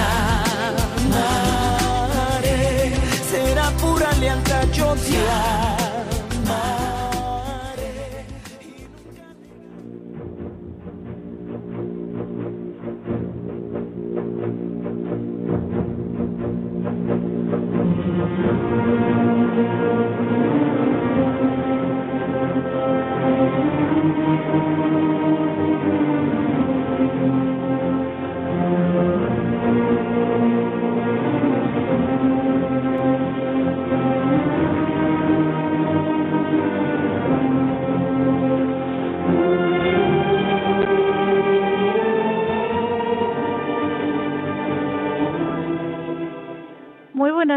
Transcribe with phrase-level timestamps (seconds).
[0.00, 0.29] yo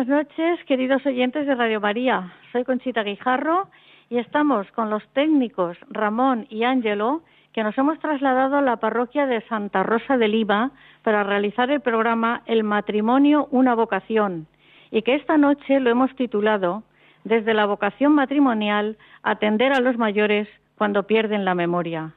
[0.06, 2.34] buenas noches, queridos oyentes de Radio María.
[2.52, 3.70] Soy Conchita Guijarro
[4.10, 7.22] y estamos con los técnicos Ramón y Ángelo,
[7.54, 10.72] que nos hemos trasladado a la parroquia de Santa Rosa de Lima
[11.04, 14.48] para realizar el programa El matrimonio, una vocación,
[14.92, 16.84] y que esta noche lo hemos titulado
[17.23, 22.12] Desde la vocación matrimonial, atender a los mayores cuando pierden la memoria.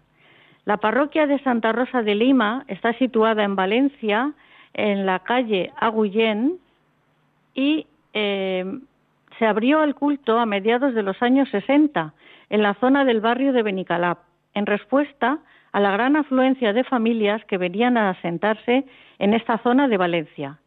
[0.65, 4.33] La parroquia de Santa Rosa de Lima está situada en Valencia,
[4.75, 6.59] en la calle Agullén,
[7.57, 8.65] y eh,
[9.39, 12.13] se abrió el culto a mediados de los años 60
[12.51, 14.19] en la zona del barrio de Benicalap,
[14.55, 15.39] en respuesta
[15.73, 18.85] a la gran afluencia de familias que venían a asentarse
[19.19, 20.59] en esta zona de Valencia.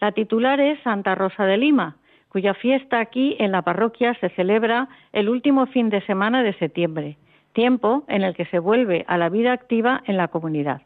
[0.00, 1.96] La titular es Santa Rosa de Lima,
[2.28, 7.16] cuya fiesta aquí en la parroquia se celebra el último fin de semana de septiembre,
[7.52, 10.82] tiempo en el que se vuelve a la vida activa en la comunidad.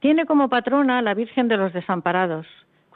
[0.00, 2.46] Tiene como patrona la Virgen de los Desamparados,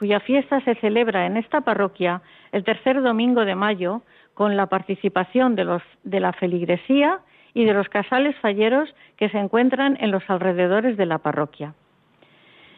[0.03, 2.21] cuya fiesta se celebra en esta parroquia
[2.51, 4.01] el tercer domingo de mayo
[4.33, 7.21] con la participación de, los, de la feligresía
[7.53, 11.73] y de los casales falleros que se encuentran en los alrededores de la parroquia.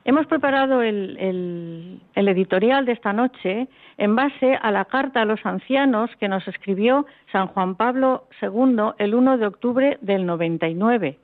[0.03, 5.43] Hemos preparado el, el, editorial de esta noche en base a la carta a los
[5.47, 11.17] ancianos que nos escribió San Juan Pablo II el 1 de octubre del 99.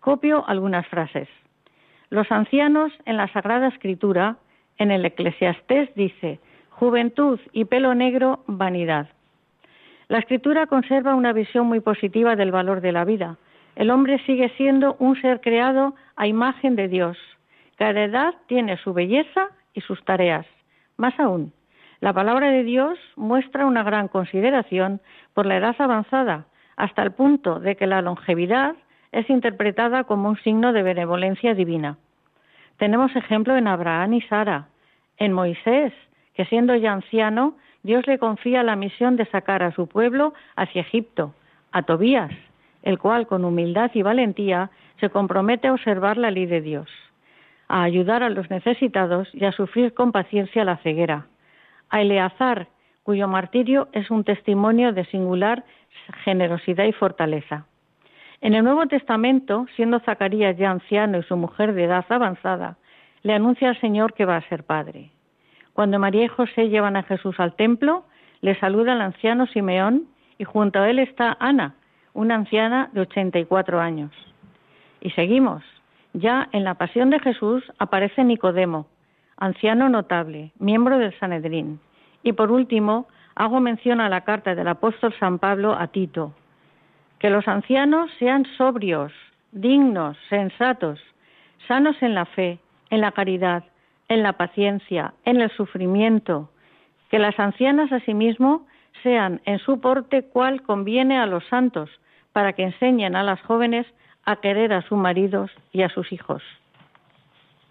[0.00, 1.28] Copio algunas frases.
[2.10, 4.36] Los ancianos en la Sagrada Escritura
[4.78, 9.08] en el Eclesiastés dice, juventud y pelo negro, vanidad.
[10.08, 13.38] La escritura conserva una visión muy positiva del valor de la vida.
[13.74, 17.18] El hombre sigue siendo un ser creado a imagen de Dios.
[17.76, 20.46] Cada edad tiene su belleza y sus tareas.
[20.96, 21.52] Más aún,
[22.00, 25.00] la palabra de Dios muestra una gran consideración
[25.34, 28.76] por la edad avanzada, hasta el punto de que la longevidad
[29.12, 31.98] es interpretada como un signo de benevolencia divina.
[32.78, 34.68] Tenemos ejemplo en Abraham y Sara,
[35.18, 35.92] en Moisés,
[36.34, 40.82] que siendo ya anciano, Dios le confía la misión de sacar a su pueblo hacia
[40.82, 41.34] Egipto,
[41.72, 42.32] a Tobías,
[42.82, 44.70] el cual con humildad y valentía
[45.00, 46.88] se compromete a observar la ley de Dios,
[47.68, 51.26] a ayudar a los necesitados y a sufrir con paciencia la ceguera,
[51.90, 52.68] a Eleazar,
[53.02, 55.64] cuyo martirio es un testimonio de singular
[56.24, 57.66] generosidad y fortaleza.
[58.40, 62.76] En el Nuevo Testamento, siendo Zacarías ya anciano y su mujer de edad avanzada,
[63.22, 65.10] le anuncia al Señor que va a ser padre.
[65.72, 68.04] Cuando María y José llevan a Jesús al templo,
[68.40, 70.04] le saluda el anciano Simeón
[70.38, 71.74] y junto a él está Ana,
[72.12, 74.12] una anciana de 84 años.
[75.00, 75.62] Y seguimos.
[76.12, 78.86] Ya en la pasión de Jesús aparece Nicodemo,
[79.36, 81.78] anciano notable, miembro del Sanedrín.
[82.22, 86.32] Y por último, hago mención a la carta del apóstol San Pablo a Tito,
[87.18, 89.12] que los ancianos sean sobrios,
[89.52, 91.00] dignos, sensatos,
[91.66, 92.58] sanos en la fe,
[92.90, 93.64] en la caridad,
[94.08, 96.50] en la paciencia, en el sufrimiento,
[97.10, 98.66] que las ancianas asimismo
[99.02, 101.90] sean en su porte cual conviene a los santos,
[102.32, 103.86] para que enseñen a las jóvenes
[104.24, 106.42] a querer a sus maridos y a sus hijos.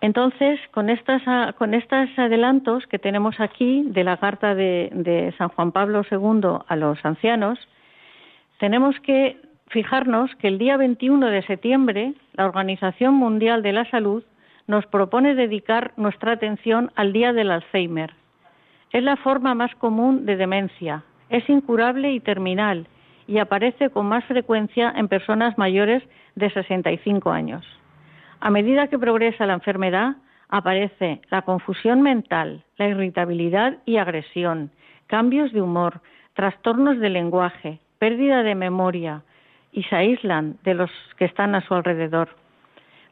[0.02, 1.22] Entonces, con, estas,
[1.56, 6.76] con estos adelantos que tenemos aquí de la carta de San Juan Pablo II a
[6.76, 7.60] los ancianos,
[8.60, 9.38] tenemos que
[9.68, 14.24] fijarnos que el día 21 de septiembre la Organización Mundial de la Salud
[14.68, 18.14] nos propone dedicar nuestra atención al día del Alzheimer.
[18.92, 22.88] Es la forma más común de demencia, es incurable y terminal
[23.28, 26.04] y aparece con más frecuencia en personas mayores
[26.36, 27.66] de 65 años.
[28.40, 30.16] A medida que progresa la enfermedad,
[30.50, 34.72] aparece la confusión mental, la irritabilidad y agresión,
[35.08, 36.02] cambios de humor,
[36.34, 39.22] trastornos de lenguaje, pérdida de memoria
[39.72, 42.30] y se aíslan de los que están a su alrededor.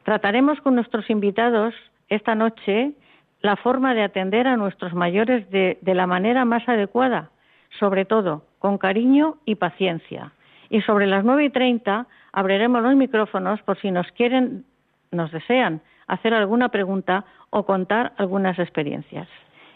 [0.02, 1.74] Trataremos con nuestros invitados
[2.08, 2.92] esta noche
[3.40, 7.30] la forma de atender a nuestros mayores de, la manera más adecuada,
[7.78, 10.32] sobre todo con cariño y paciencia.
[10.70, 14.64] Y sobre las nueve y treinta abriremos los micrófonos por si nos quieren,
[15.10, 19.28] nos desean hacer alguna pregunta o contar algunas experiencias.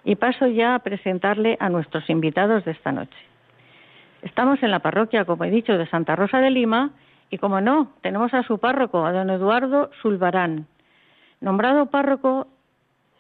[0.05, 3.19] Y paso ya a presentarle a nuestros invitados de esta noche.
[4.23, 6.91] Estamos en la parroquia, como he dicho, de Santa Rosa de Lima
[7.31, 10.67] y, como no, tenemos a su párroco, a don Eduardo Zulbarán,
[11.41, 12.49] nombrado párroco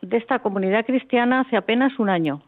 [0.02, 2.42] de esta comunidad cristiana hace apenas un año.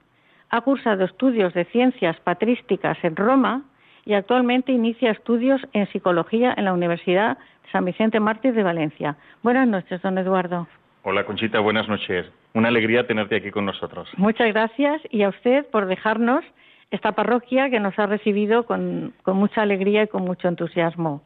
[0.50, 3.62] Ha cursado estudios de ciencias patrísticas en Roma
[4.04, 7.38] y actualmente inicia estudios en psicología en la Universidad
[7.70, 9.16] San Vicente Mártir de Valencia.
[9.42, 10.66] Buenas noches, don Eduardo.
[11.02, 12.26] Hola, Conchita, buenas noches.
[12.52, 14.08] Una alegría tenerte aquí con nosotros.
[14.16, 16.44] Muchas gracias y a usted por dejarnos
[16.90, 21.22] esta parroquia que nos ha recibido con, mucha alegría y con mucho entusiasmo.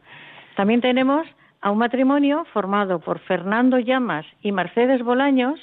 [0.57, 1.27] También tenemos
[1.61, 5.59] a un matrimonio formado por Fernando Llamas y Mercedes Bolaños.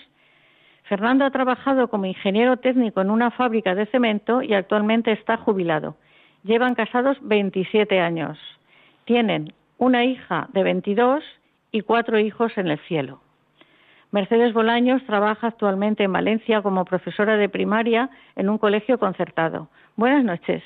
[0.84, 5.96] Fernando ha trabajado como ingeniero técnico en una fábrica de cemento y actualmente está jubilado.
[6.44, 8.38] Llevan casados 27 años.
[9.06, 11.24] Tienen una hija de 22
[11.72, 13.22] y cuatro hijos en el cielo.
[14.12, 19.70] Mercedes Bolaños trabaja actualmente en Valencia como profesora de primaria en un colegio concertado.
[19.96, 20.62] Buenas noches.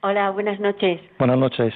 [0.00, 1.00] Hola, buenas noches.
[1.18, 1.74] Buenas noches.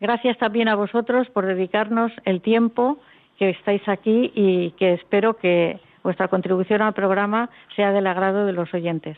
[0.00, 2.98] Gracias también a vosotros por dedicarnos el tiempo
[3.38, 8.52] que estáis aquí y que espero que vuestra contribución al programa sea del agrado de
[8.52, 9.16] los oyentes.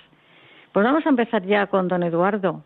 [0.73, 2.63] Pues vamos a empezar ya con don Eduardo.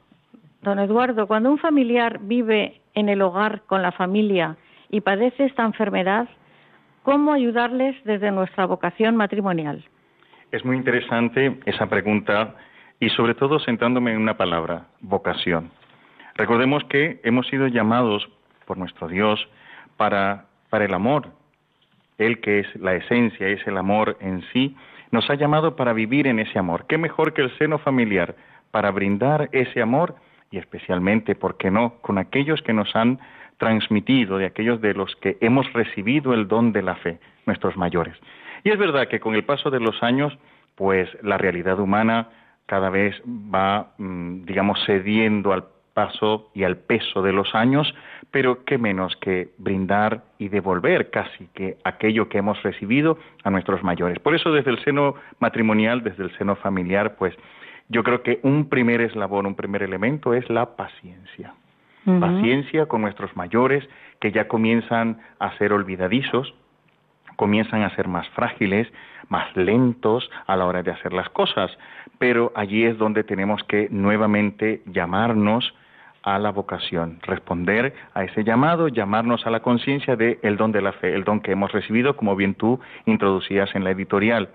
[0.62, 4.56] Don Eduardo, cuando un familiar vive en el hogar con la familia
[4.90, 6.28] y padece esta enfermedad,
[7.02, 9.84] ¿cómo ayudarles desde nuestra vocación matrimonial?
[10.50, 12.54] Es muy interesante esa pregunta
[13.00, 15.70] y sobre todo centrándome en una palabra, vocación.
[16.34, 18.28] Recordemos que hemos sido llamados
[18.66, 19.40] por nuestro Dios
[19.96, 21.28] para, para el amor.
[22.18, 24.76] Él que es la esencia, es el amor en sí,
[25.10, 26.86] nos ha llamado para vivir en ese amor.
[26.86, 28.34] ¿Qué mejor que el seno familiar
[28.70, 30.14] para brindar ese amor?
[30.52, 33.18] y especialmente, ¿por qué no?, con aquellos que nos han
[33.62, 38.16] transmitido, de aquellos de los que hemos recibido el don de la fe, nuestros mayores.
[38.64, 40.36] Y es verdad que con el paso de los años,
[40.74, 42.28] pues la realidad humana
[42.66, 47.94] cada vez va, mm, digamos, cediendo al paso y al peso de los años,
[48.32, 53.84] pero qué menos que brindar y devolver casi que aquello que hemos recibido a nuestros
[53.84, 54.18] mayores.
[54.18, 57.32] Por eso desde el seno matrimonial, desde el seno familiar, pues
[57.88, 61.54] yo creo que un primer eslabón, un primer elemento es la paciencia.
[62.04, 63.88] Paciencia con nuestros mayores
[64.20, 66.52] que ya comienzan a ser olvidadizos,
[67.36, 68.92] comienzan a ser más frágiles,
[69.28, 71.70] más lentos a la hora de hacer las cosas,
[72.18, 75.74] pero allí es donde tenemos que nuevamente llamarnos
[76.22, 80.82] a la vocación, responder a ese llamado, llamarnos a la conciencia del el don de
[80.82, 84.48] la fe, el don que hemos recibido, como bien tú introducías en la editorial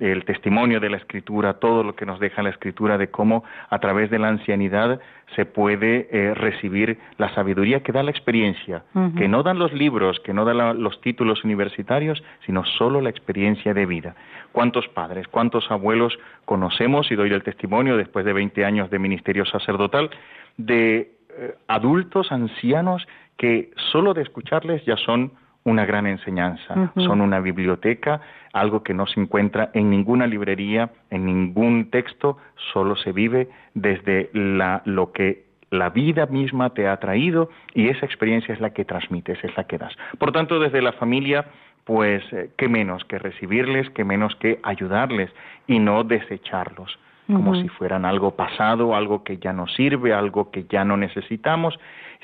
[0.00, 3.78] el testimonio de la escritura, todo lo que nos deja la escritura de cómo a
[3.78, 4.98] través de la ancianidad
[5.36, 8.82] se puede eh, recibir la sabiduría que da la experiencia,
[9.16, 13.74] que no dan los libros, que no dan los títulos universitarios, sino solo la experiencia
[13.74, 14.16] de vida.
[14.52, 19.44] ¿Cuántos padres, cuántos abuelos conocemos, y doy el testimonio después de 20 años de ministerio
[19.44, 20.10] sacerdotal,
[20.56, 25.32] de eh, adultos, ancianos, que solo de escucharles ya son
[25.64, 28.20] una gran enseñanza, son una biblioteca,
[28.52, 32.38] algo que no se encuentra en ninguna librería, en ningún texto,
[32.72, 38.06] solo se vive desde la, lo que la vida misma te ha traído y esa
[38.06, 39.94] experiencia es la que transmites, es la que das.
[40.18, 41.44] Por tanto, desde la familia,
[41.84, 45.30] pues eh, qué menos que recibirles, qué menos que ayudarles
[45.66, 50.64] y no desecharlos como si fueran algo pasado, algo que ya no sirve, algo que
[50.64, 51.78] ya no necesitamos,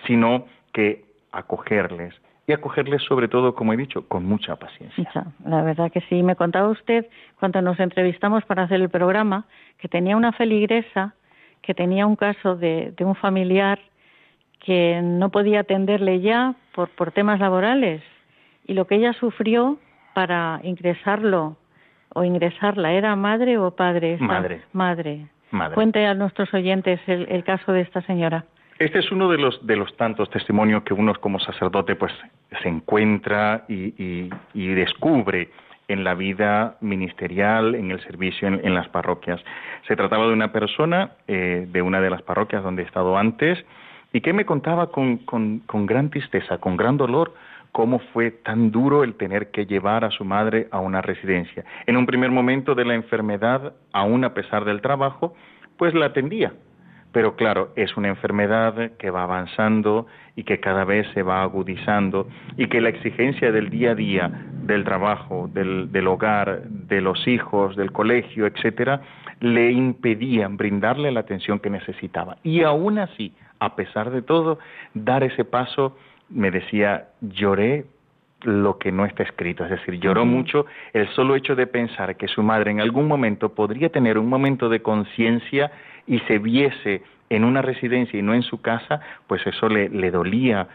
[0.07, 2.15] sino que acogerles,
[2.47, 5.27] y acogerles sobre todo, como he dicho, con mucha paciencia.
[5.45, 6.23] La verdad que sí.
[6.23, 7.07] Me contaba usted
[7.41, 9.47] cuando nos entrevistamos para hacer el programa
[9.79, 11.15] que tenía una feligresa
[11.63, 13.81] que tenía un caso de, de un familiar
[14.61, 18.03] que no podía atenderle ya por, por temas laborales
[18.67, 19.79] y lo que ella sufrió
[20.15, 21.57] para ingresarlo
[22.15, 24.17] o ingresarla era madre o padre.
[24.19, 24.63] Madre.
[24.73, 25.29] Madre.
[25.75, 28.45] Cuente a nuestros oyentes el caso de esta señora.
[28.79, 32.13] Este es uno de los, de los tantos testimonios que uno como sacerdote pues
[32.63, 35.49] se encuentra y, descubre
[35.89, 39.41] en la vida ministerial, en el servicio en, las parroquias.
[39.89, 43.65] Se trataba de una persona eh, de una de las parroquias donde he estado antes
[44.13, 47.33] y que me contaba con, con, gran tristeza, con gran dolor,
[47.73, 51.65] cómo fue tan duro el tener que llevar a su madre a una residencia.
[51.87, 55.35] En un primer momento de la enfermedad, aún a pesar del trabajo,
[55.79, 56.53] pues la atendía.
[57.17, 62.29] Pero claro, es una enfermedad que va avanzando y que cada vez se va agudizando
[62.59, 64.31] y que la exigencia del día a día,
[64.65, 69.01] del trabajo, del, del hogar, de los hijos, del colegio, etcétera,
[69.41, 72.37] le impedían brindarle la atención que necesitaba.
[72.43, 74.59] Y aún así, a pesar de todo,
[74.93, 75.97] dar ese paso,
[76.29, 77.87] me decía, lloré
[78.47, 82.29] lo que no está escrito, es decir, lloró mucho el solo hecho de pensar que
[82.29, 85.71] su madre en algún momento podría tener un momento de conciencia
[86.07, 90.11] y se viese en una residencia y no en su casa, pues eso le, le
[90.11, 90.69] dolía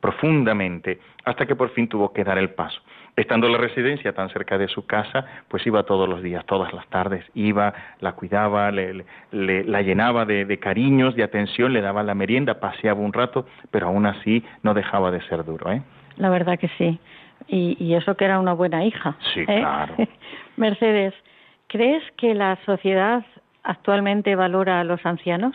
[0.00, 2.80] profundamente, hasta que por fin tuvo que dar el paso.
[3.16, 6.86] Estando la residencia tan cerca de su casa, pues iba todos los días, todas las
[6.88, 12.14] tardes, iba, la cuidaba, le, la llenaba de, de, cariños, de atención, le daba la
[12.14, 15.70] merienda, paseaba un rato, pero aún así no dejaba de ser duro.
[15.70, 15.82] ¿eh?
[16.16, 16.98] La verdad que sí.
[17.48, 19.16] Y, y eso que era una buena hija.
[19.34, 19.44] Sí, ¿eh?
[19.46, 19.94] claro.
[20.56, 21.14] Mercedes,
[21.68, 23.24] ¿crees que la sociedad
[23.62, 25.54] actualmente valora a los ancianos?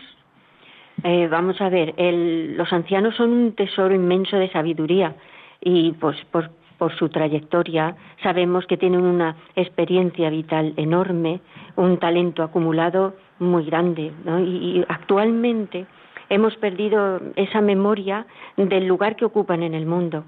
[1.04, 5.14] Eh, vamos a ver, el, los ancianos son un tesoro inmenso de sabiduría
[5.60, 11.40] y pues por, por su trayectoria sabemos que tienen una experiencia vital enorme,
[11.76, 14.40] un talento acumulado muy grande ¿no?
[14.40, 15.86] y, y actualmente
[16.30, 20.24] hemos perdido esa memoria del lugar que ocupan en el mundo.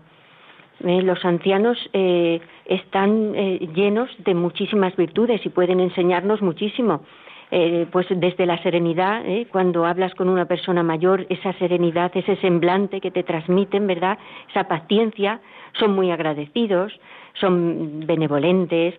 [0.85, 7.03] Eh, los ancianos eh, están eh, llenos de muchísimas virtudes y pueden enseñarnos muchísimo.
[7.51, 9.47] Eh, pues desde la serenidad, ¿eh?
[9.51, 14.19] cuando hablas con una persona mayor, esa serenidad, ese semblante que te transmiten, ¿verdad?
[14.51, 15.41] Esa paciencia,
[15.79, 16.93] son muy agradecidos,
[17.41, 18.95] son benevolentes,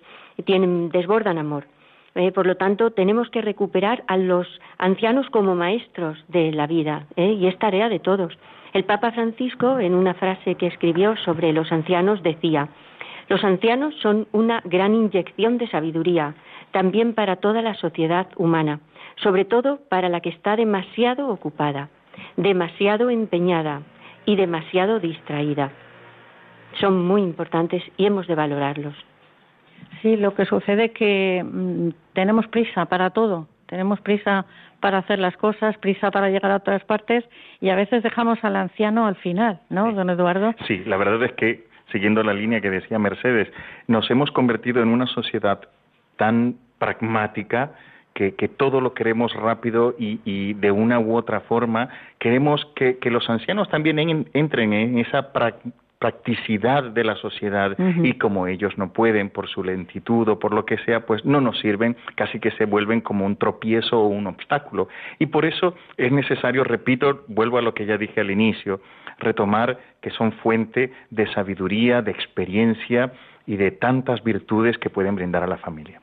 [0.45, 1.65] tienen, desbordan amor.
[2.15, 4.48] Eh, por lo tanto, tenemos que recuperar a los
[4.79, 7.33] ancianos como maestros de la vida, ¿eh?
[7.33, 8.36] y es tarea de todos.
[8.73, 12.69] El Papa Francisco, en una frase que escribió sobre los ancianos, decía,
[13.27, 16.35] los ancianos son una gran inyección de sabiduría,
[16.71, 18.79] también para toda la sociedad humana,
[19.17, 21.89] sobre todo para la que está demasiado ocupada,
[22.38, 23.81] demasiado empeñada
[24.25, 25.71] y demasiado distraída.
[26.79, 28.95] Son muy importantes y hemos de valorarlos.
[30.01, 34.45] Sí, lo que sucede es que mmm, tenemos prisa para todo, tenemos prisa
[34.79, 37.23] para hacer las cosas, prisa para llegar a todas partes
[37.61, 39.95] y a veces dejamos al anciano al final, ¿no, sí.
[39.95, 40.53] don Eduardo?
[40.67, 43.47] Sí, la verdad es que, siguiendo la línea que decía Mercedes,
[43.88, 45.59] nos hemos convertido en una sociedad
[46.17, 47.71] tan pragmática
[48.13, 51.89] que, que, todo lo queremos rápido y, y, de una u otra forma.
[52.17, 55.53] Queremos que, que los ancianos también en, entren en esa pra,
[55.99, 58.07] practicidad de la sociedad uh -huh.
[58.07, 61.41] y como ellos no pueden por su lentitud o por lo que sea, pues no
[61.41, 64.87] nos sirven, casi que se vuelven como un tropiezo o un obstáculo.
[65.19, 68.79] Y por eso es necesario, repito, vuelvo a lo que ya dije al inicio,
[69.19, 73.11] retomar que son fuente de sabiduría, de experiencia
[73.45, 75.99] y de tantas virtudes que pueden brindar a la familia.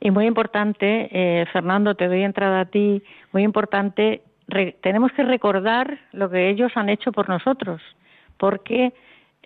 [0.00, 5.22] Y muy importante, eh, Fernando, te doy entrada a ti, muy importante, re, tenemos que
[5.22, 7.82] recordar lo que ellos han hecho por nosotros,
[8.38, 8.92] porque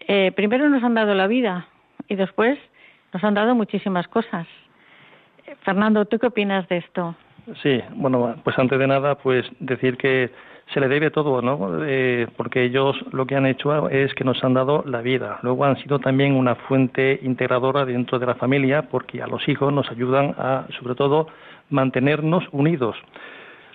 [0.06, 1.66] eh, primero nos han dado la vida
[2.08, 2.58] y después
[3.12, 4.46] nos han dado muchísimas cosas.
[5.62, 7.14] Fernando, ¿tú qué opinas de esto?
[7.62, 10.30] Sí, bueno, pues antes de nada, pues decir que
[10.72, 11.82] se le debe todo, ¿no?
[11.84, 15.38] Eh, porque ellos lo que han hecho es que nos han dado la vida.
[15.42, 19.72] Luego han sido también una fuente integradora dentro de la familia, porque a los hijos
[19.72, 21.28] nos ayudan a, sobre todo,
[21.70, 22.96] mantenernos unidos.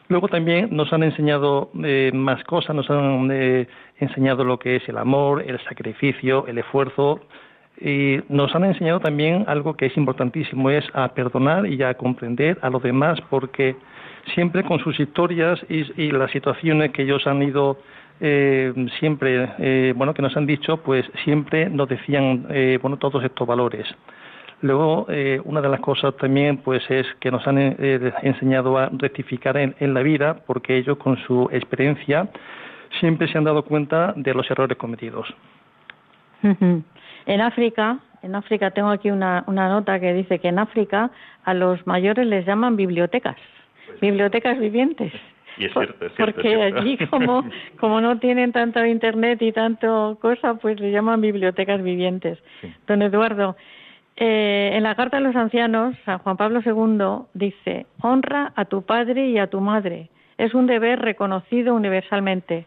[0.09, 3.67] Luego también nos han enseñado eh, más cosas, nos han eh,
[3.99, 7.21] enseñado lo que es el amor, el sacrificio, el esfuerzo,
[7.79, 12.59] y nos han enseñado también algo que es importantísimo, es a perdonar y a comprender
[12.61, 13.75] a los demás, porque
[14.33, 17.77] siempre con sus historias y, y las situaciones que ellos han ido
[18.19, 23.23] eh, siempre, eh, bueno, que nos han dicho, pues siempre nos decían, eh, bueno, todos
[23.23, 23.85] estos valores.
[24.63, 28.89] Luego, eh, una de las cosas también, pues, es que nos han eh, enseñado a
[28.93, 32.29] rectificar en, en, la vida, porque ellos, con su experiencia,
[33.01, 35.27] siempre se han dado cuenta de los errores cometidos.
[36.41, 41.11] En África, en África tengo aquí una, una nota que dice que en África
[41.43, 43.35] a los mayores les llaman bibliotecas,
[43.99, 45.11] bibliotecas vivientes.
[45.57, 46.79] Y es cierto, es cierto, Porque es cierto.
[46.79, 47.45] allí como,
[47.81, 52.39] como no tienen tanto internet y tanto cosa, pues le llaman bibliotecas vivientes.
[52.61, 52.73] Sí.
[52.87, 53.57] Don Eduardo,
[54.15, 58.83] eh, en la Carta de los Ancianos, San Juan Pablo II dice, honra a tu
[58.83, 60.09] padre y a tu madre.
[60.37, 62.65] Es un deber reconocido universalmente.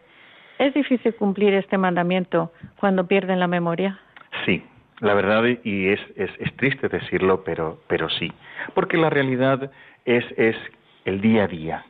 [0.59, 4.01] ¿Es difícil cumplir este mandamiento cuando pierden la memoria?
[4.45, 4.63] Sí,
[5.01, 8.33] la verdad, y es, es, triste decirlo, pero, pero sí.
[8.75, 9.71] Porque la realidad
[10.05, 10.57] es, es
[11.05, 11.85] el día a día.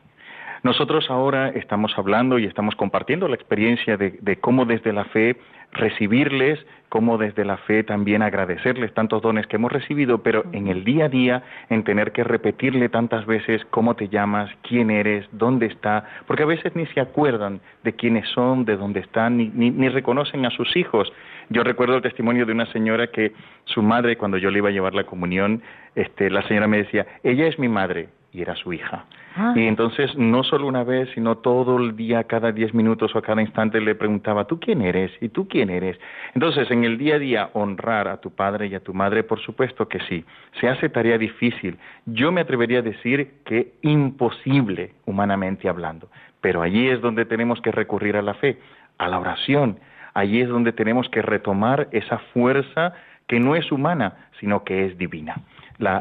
[0.63, 5.37] Nosotros ahora estamos hablando y estamos compartiendo la experiencia de, cómo desde la fe
[5.71, 6.59] recibirles,
[6.89, 11.05] como desde la fe también agradecerles tantos dones que hemos recibido, pero en el día
[11.05, 16.05] a día, en tener que repetirle tantas veces cómo te llamas, quién eres, dónde está,
[16.25, 20.45] porque a veces ni se acuerdan de quiénes son, de dónde están, ni, ni, reconocen
[20.45, 21.11] a sus hijos.
[21.49, 23.33] Yo recuerdo el testimonio de una señora que
[23.65, 25.61] su madre, cuando yo le iba a llevar la comunión,
[25.95, 29.05] este, la señora me decía, ella es mi madre, y era su hija.
[29.35, 29.53] Ah.
[29.55, 33.41] Y entonces no solo una vez, sino todo el día, cada diez minutos o cada
[33.41, 35.11] instante le preguntaba, ¿tú quién eres?
[35.19, 35.99] ¿Y tú quién eres?
[36.35, 39.39] Entonces, en el día a día, honrar a tu padre y a tu madre, por
[39.39, 40.23] supuesto que sí.
[40.59, 41.79] Se hace tarea difícil.
[42.05, 46.09] Yo me atrevería a decir que imposible, humanamente hablando.
[46.39, 48.59] Pero allí es donde tenemos que recurrir a la fe,
[48.99, 49.79] a la oración.
[50.13, 52.93] Allí es donde tenemos que retomar esa fuerza
[53.25, 55.35] que no es humana, sino que es divina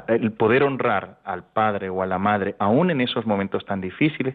[0.08, 4.34] el poder honrar al padre o a la madre, aún en esos momentos tan difíciles,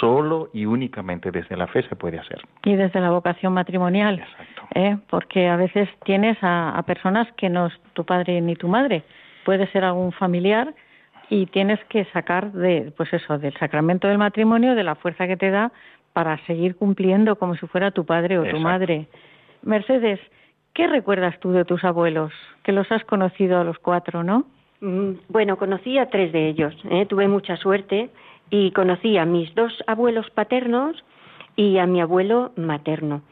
[0.00, 2.40] solo y únicamente desde la fe se puede hacer.
[2.64, 4.22] Y desde la vocación matrimonial,
[4.74, 4.98] ¿eh?
[5.08, 9.02] porque a veces tienes a, personas que no es tu padre ni tu madre,
[9.44, 10.74] puede ser algún familiar
[11.30, 15.36] y tienes que sacar de, pues eso, del sacramento del matrimonio, de la fuerza que
[15.36, 15.72] te da
[16.12, 19.08] para seguir cumpliendo como si fuera tu padre o tu madre.
[19.62, 20.20] Mercedes,
[20.74, 22.32] ¿qué recuerdas tú de tus abuelos?
[22.62, 24.44] Que los has conocido a los cuatro, ¿no?
[24.82, 27.06] Mm, bueno, conocí a tres de ellos, ¿eh?
[27.06, 28.10] tuve mucha suerte
[28.50, 30.96] y conocí a mis dos abuelos paternos
[31.54, 33.22] y a mi abuelo materno,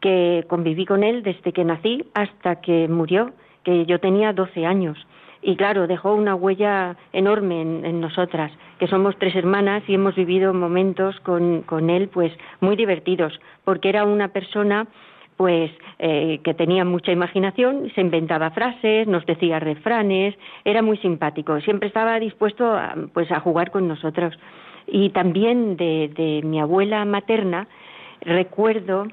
[0.00, 3.32] que conviví con él desde que nací hasta que murió,
[3.64, 4.98] que yo tenía 12 años.
[5.40, 10.52] Y claro, dejó una huella enorme en, nosotras, que somos tres hermanas y hemos vivido
[10.52, 14.86] momentos con, con él pues muy divertidos, porque era una persona
[15.38, 21.60] pues eh, que tenía mucha imaginación, se inventaba frases, nos decía refranes, era muy simpático,
[21.60, 24.36] siempre estaba dispuesto a, pues a jugar con nosotros.
[24.88, 27.68] Y también de, mi abuela materna,
[28.20, 29.06] recuerdo,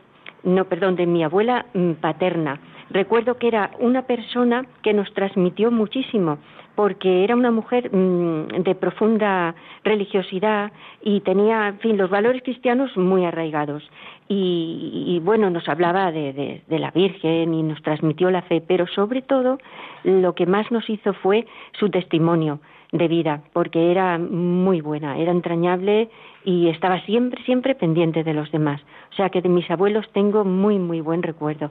[0.44, 5.70] no, perdón, de mi abuela mm, paterna, recuerdo que era una persona que nos transmitió
[5.70, 6.40] muchísimo,
[6.74, 10.72] porque era una mujer mm, de profunda religiosidad
[11.04, 13.84] y tenía, en fin, los valores cristianos muy arraigados.
[14.28, 19.60] Y, bueno, nos hablaba de, la Virgen y nos transmitió la fe, pero sobre todo
[20.04, 21.46] lo que más nos hizo fue
[21.80, 22.60] su testimonio
[22.92, 26.10] de vida, porque era muy buena, era entrañable
[26.44, 28.82] y estaba siempre, siempre pendiente de los demás.
[29.12, 31.70] O sea que de mis abuelos tengo muy, muy buen recuerdo.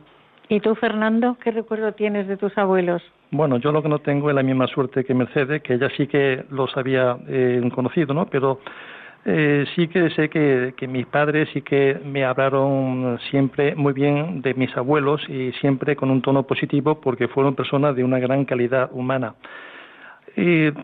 [0.48, 3.02] ¿Y tú, Fernando, qué recuerdo tienes de tus abuelos?
[3.30, 6.06] Bueno, yo lo que no tengo es la misma suerte que Mercedes, que ella sí
[6.06, 8.26] que los había eh, conocido, ¿no?
[8.26, 8.60] Pero
[9.26, 14.52] eh, sí que sé que, mis padres sí que me hablaron siempre muy bien de
[14.54, 18.90] mis abuelos y siempre con un tono positivo porque fueron personas de una gran calidad
[18.92, 19.34] humana.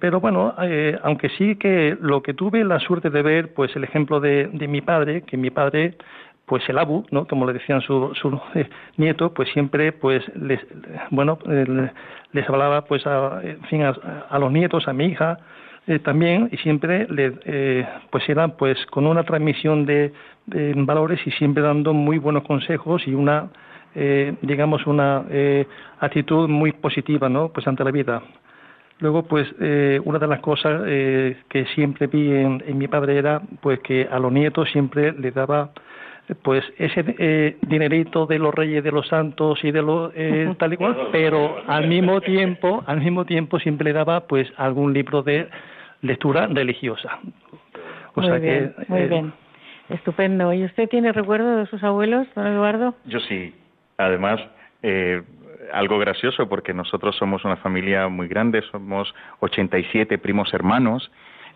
[0.01, 3.85] pero bueno, eh, aunque sí que lo que tuve la suerte de ver, pues el
[3.85, 5.97] ejemplo de, mi padre, que mi padre
[6.47, 7.27] pues el abu, ¿no?
[7.29, 10.61] como le decían sus su, eh, nietos, pues siempre pues les
[11.11, 11.91] bueno eh,
[12.33, 15.39] les hablaba pues a, fin a, los nietos, a mi hija
[15.87, 20.13] eh, también y siempre le, pues eran pues con una transmisión de,
[20.47, 23.51] valores y siempre dando muy buenos consejos y una
[24.43, 25.25] digamos una
[25.99, 27.49] actitud muy positiva, ¿no?
[27.49, 28.23] Pues ante la vida.
[29.01, 29.49] Luego, pues,
[30.05, 34.31] una de las cosas que siempre vi en, mi padre era, pues, que a los
[34.31, 35.71] nietos siempre les daba
[36.43, 40.73] pues ese eh, dinerito de los reyes de los santos y de los eh, tal
[40.73, 45.23] y cual pero al mismo tiempo al mismo tiempo siempre le daba pues algún libro
[45.23, 45.49] de
[46.03, 47.19] lectura religiosa.
[48.15, 49.33] O muy bien, muy eh, bien.
[49.89, 50.53] Estupendo.
[50.53, 53.55] Y usted tiene recuerdo de sus abuelos don Eduardo yo sí.
[53.99, 54.41] Además
[54.83, 55.23] eh,
[55.73, 61.11] algo gracioso porque nosotros somos una familia muy grande somos 87 primos hermanos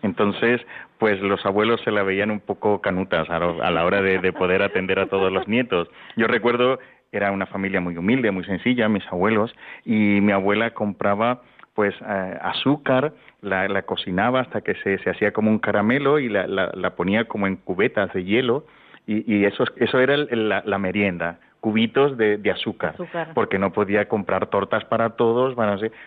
[0.05, 0.61] entonces,
[0.99, 4.99] pues los abuelos se la veían un poco canutas a, la hora de, poder atender
[4.99, 5.89] a todos los nietos.
[6.15, 6.79] Yo recuerdo,
[7.11, 11.41] era una familia muy humilde, muy sencilla, mis abuelos, y mi abuela compraba
[11.73, 17.25] pues eh, azúcar, la, cocinaba hasta que se, hacía como un caramelo y la, ponía
[17.25, 18.65] como en cubetas de hielo
[19.07, 22.93] y, eso, eso era la, merienda cubitos de, azúcar,
[23.33, 25.55] porque no podía comprar tortas para todos,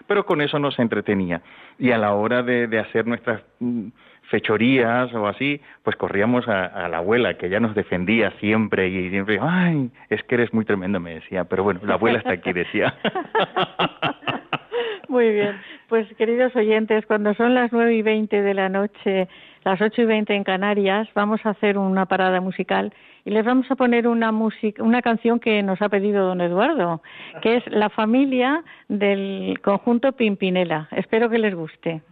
[0.07, 1.43] pero con eso nos entretenía.
[1.81, 3.89] Y a la hora de, hacer nuestras mm,
[4.31, 9.41] fechorías o así, pues corríamos a, la abuela, que ella nos defendía siempre y siempre,
[9.43, 12.95] ay, es que eres muy tremendo, me decía, pero bueno, la abuela está aquí, decía.
[15.09, 19.27] Muy bien, pues queridos oyentes, cuando son las nueve y veinte de la noche,
[19.65, 22.93] las ocho y veinte en Canarias, vamos a hacer una parada musical
[23.25, 27.03] y les vamos a poner una música, una canción que nos ha pedido don Eduardo,
[27.43, 30.89] que es La familia del conjunto Pimpinela.
[30.93, 32.03] Espero que les guste.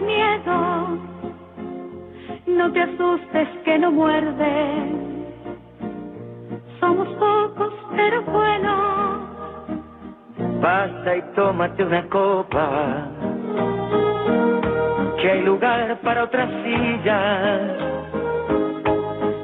[0.00, 0.98] Miedo,
[2.46, 4.52] no te asustes que no muerde.
[6.80, 9.20] Somos pocos pero buenos.
[10.60, 13.08] Pasa y tómate una copa,
[15.20, 17.76] que hay lugar para otra silla.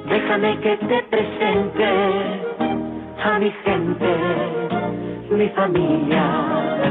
[0.09, 1.85] Déjame que te presente
[3.23, 4.16] a mi gente,
[5.31, 6.89] mi familia.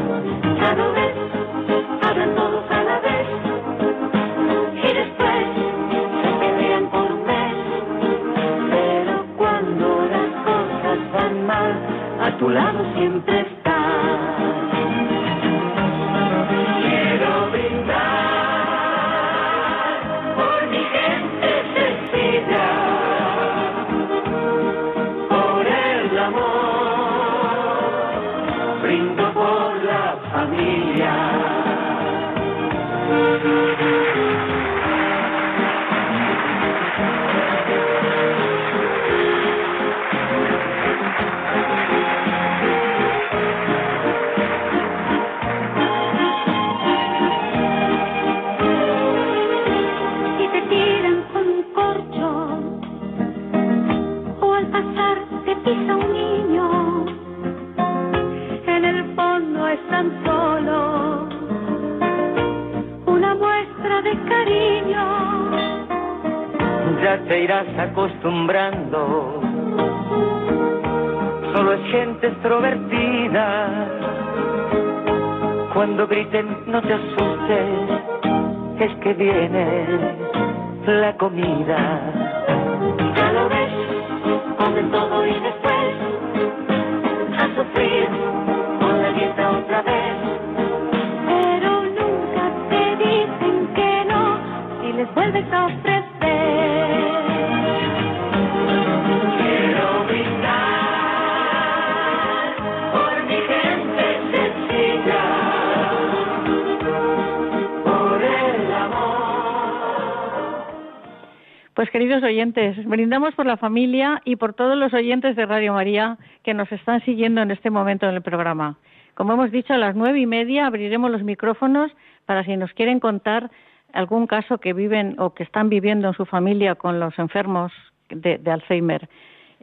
[111.80, 116.18] Pues queridos oyentes, brindamos por la familia y por todos los oyentes de Radio María
[116.44, 118.76] que nos están siguiendo en este momento en el programa.
[119.14, 121.90] Como hemos dicho, a las nueve y media abriremos los micrófonos
[122.26, 123.50] para si nos quieren contar
[123.94, 127.72] algún caso que viven o que están viviendo en su familia con los enfermos
[128.10, 129.08] de, Alzheimer.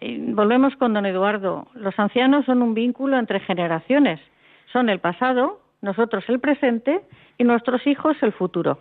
[0.00, 1.66] Volvemos con don Eduardo.
[1.74, 4.20] Los ancianos son un vínculo entre generaciones.
[4.72, 7.02] Son el pasado, nosotros el presente
[7.36, 8.78] y nuestros hijos el futuro.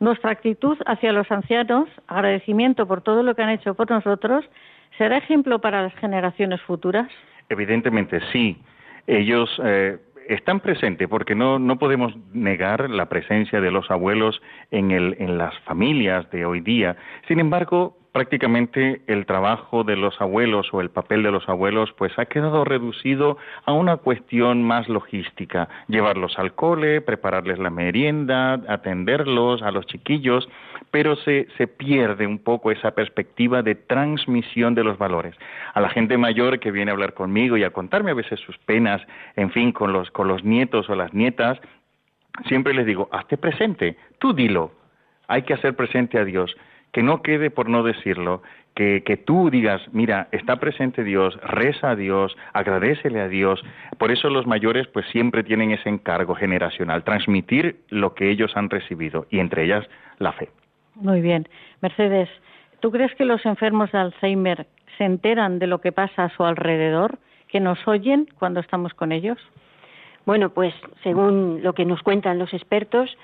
[0.00, 4.44] Nuestra actitud hacia los ancianos, agradecimiento por todo lo que han hecho por nosotros,
[4.96, 7.06] ¿será ejemplo para las generaciones futuras?
[7.50, 8.56] Evidentemente sí.
[9.06, 14.90] Ellos eh, están presentes porque no, no podemos negar la presencia de los abuelos en,
[14.90, 16.96] el, en las familias de hoy día.
[17.28, 22.18] Sin embargo, prácticamente el trabajo de los abuelos o el papel de los abuelos pues
[22.18, 29.62] ha quedado reducido a una cuestión más logística, llevarlos al cole, prepararles la merienda, atenderlos
[29.62, 30.48] a los chiquillos,
[30.90, 35.36] pero se, se pierde un poco esa perspectiva de transmisión de los valores.
[35.74, 38.58] A la gente mayor que viene a hablar conmigo y a contarme a veces sus
[38.58, 39.00] penas,
[39.36, 41.60] en fin, con los, con los nietos o las nietas,
[42.48, 44.72] siempre les digo, hazte presente, tú dilo,
[45.28, 46.56] hay que hacer presente a Dios
[46.92, 48.42] que no quede por no decirlo,
[48.74, 53.62] que, que, tú digas, mira, está presente Dios, reza a Dios, agradecele a Dios.
[53.98, 58.70] Por eso los mayores pues siempre tienen ese encargo generacional, transmitir lo que ellos han
[58.70, 59.86] recibido y entre ellas
[60.18, 60.48] la fe.
[60.94, 61.48] Muy bien.
[61.80, 62.28] Mercedes,
[62.80, 64.66] ¿tú crees que los enfermos de Alzheimer
[64.98, 69.12] se enteran de lo que pasa a su alrededor, que nos oyen cuando estamos con
[69.12, 69.38] ellos?
[70.26, 73.16] Bueno, pues según lo que nos cuentan los expertos,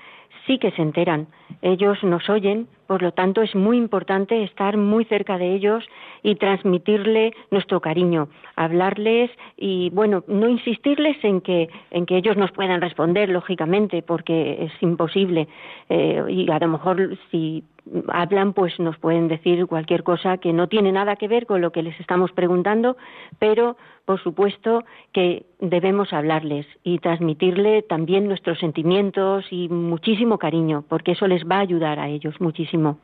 [0.45, 1.27] sí que se enteran.
[1.61, 5.83] Ellos nos oyen, por lo tanto es muy importante estar muy cerca de ellos
[6.23, 12.51] y transmitirle nuestro cariño, hablarles y bueno, no insistirles en que en que ellos nos
[12.51, 15.47] puedan responder lógicamente, porque es imposible
[15.89, 17.63] eh, y a lo mejor si
[18.09, 21.71] hablan pues nos pueden decir cualquier cosa que no tiene nada que ver con lo
[21.71, 22.97] que les estamos preguntando,
[23.39, 29.67] pero por supuesto que debemos hablarles y transmitirle también nuestros sentimientos y
[30.17, 32.97] muchísimo cariño, porque eso les va a ayudar a ellos muchísimo.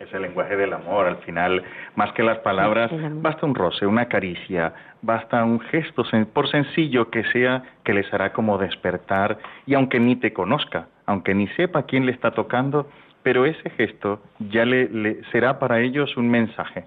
[0.00, 1.62] Es el lenguaje del amor, al final,
[1.94, 2.90] más que las palabras,
[3.22, 6.02] basta un roce, una caricia, basta un gesto,
[6.32, 11.34] por sencillo que sea, que les hará como despertar, y aunque ni te conozca, aunque
[11.34, 12.88] ni sepa quién le está tocando,
[13.22, 16.84] pero ese gesto ya le, le será para ellos un mensaje.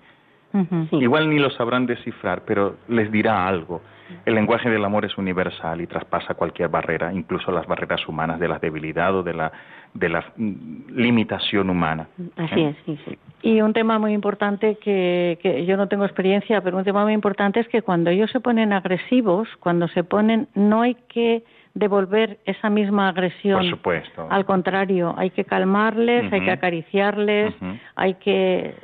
[0.91, 3.81] Igual ni lo sabrán descifrar, pero les dirá algo.
[4.25, 8.47] El lenguaje del amor es universal y traspasa cualquier barrera, incluso las barreras humanas de
[8.47, 9.51] la debilidad o de la,
[9.93, 12.07] de la mm, limitación humana.
[12.35, 13.17] Así es, sí, sí.
[13.41, 17.13] Y un tema muy importante que, que yo no tengo experiencia, pero un tema muy
[17.13, 22.39] importante es que cuando ellos se ponen agresivos, cuando se ponen, no hay que devolver
[22.45, 23.61] esa misma agresión.
[23.61, 24.27] Por supuesto.
[24.29, 27.53] Al contrario, hay que calmarles, hay que acariciarles,
[27.95, 28.75] hay que,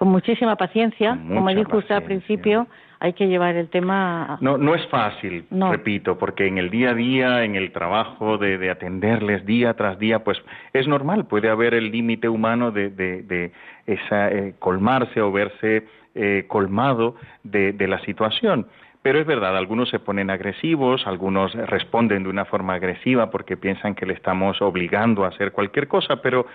[0.00, 2.66] con muchísima paciencia, como dijo usted al principio,
[3.00, 4.38] hay que llevar el tema.
[4.40, 8.56] No, no es fácil, repito, porque en el día a día, en el trabajo de,
[8.56, 10.38] de atenderles día tras día, pues
[10.72, 13.52] es normal, puede haber el límite humano de, de, de
[13.84, 15.84] esa, eh, colmarse o verse
[16.14, 18.68] eh, colmado de, de la situación.
[19.02, 23.94] Pero es verdad, algunos se ponen agresivos, algunos responden de una forma agresiva porque piensan
[23.94, 26.46] que le estamos obligando a hacer cualquier cosa, pero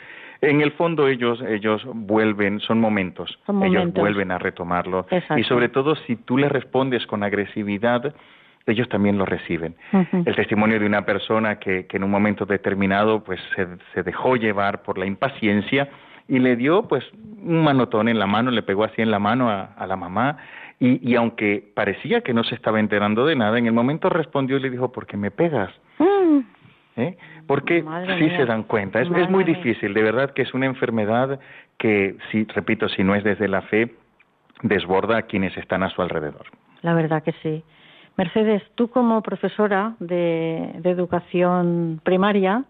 [0.42, 5.96] en el fondo ellos ellos vuelven, son momentos, ellos vuelven a retomarlo y sobre todo
[5.96, 8.14] si tú les respondes con agresividad,
[8.68, 9.76] ellos también lo reciben.
[10.12, 14.36] El testimonio de una persona que, que en un momento determinado pues se, se dejó
[14.36, 15.90] llevar por la impaciencia
[16.28, 17.04] y le dio pues
[17.44, 20.38] un manotón en la mano, le pegó así en la mano a, a la mamá
[20.80, 24.58] y, y, aunque parecía que no se estaba enterando de nada, en el momento respondió
[24.58, 25.72] y le dijo, ¿por qué me pegas?
[26.00, 26.40] Mm.
[26.98, 27.18] ¿Eh?
[27.46, 27.84] Porque
[28.18, 29.02] sí se dan cuenta.
[29.02, 31.40] Es, es, muy difícil, de verdad que es una enfermedad
[31.78, 33.94] que, si, repito, si no es desde la fe,
[34.62, 36.46] desborda a quienes están a su alrededor.
[36.82, 37.64] La verdad que sí.
[38.16, 42.64] Mercedes, tú como profesora de, de educación primaria,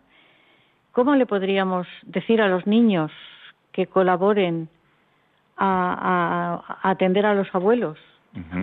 [0.91, 3.11] ¿cómo le podríamos decir a los niños
[3.71, 4.69] que colaboren
[5.57, 7.97] a, a, atender a los abuelos.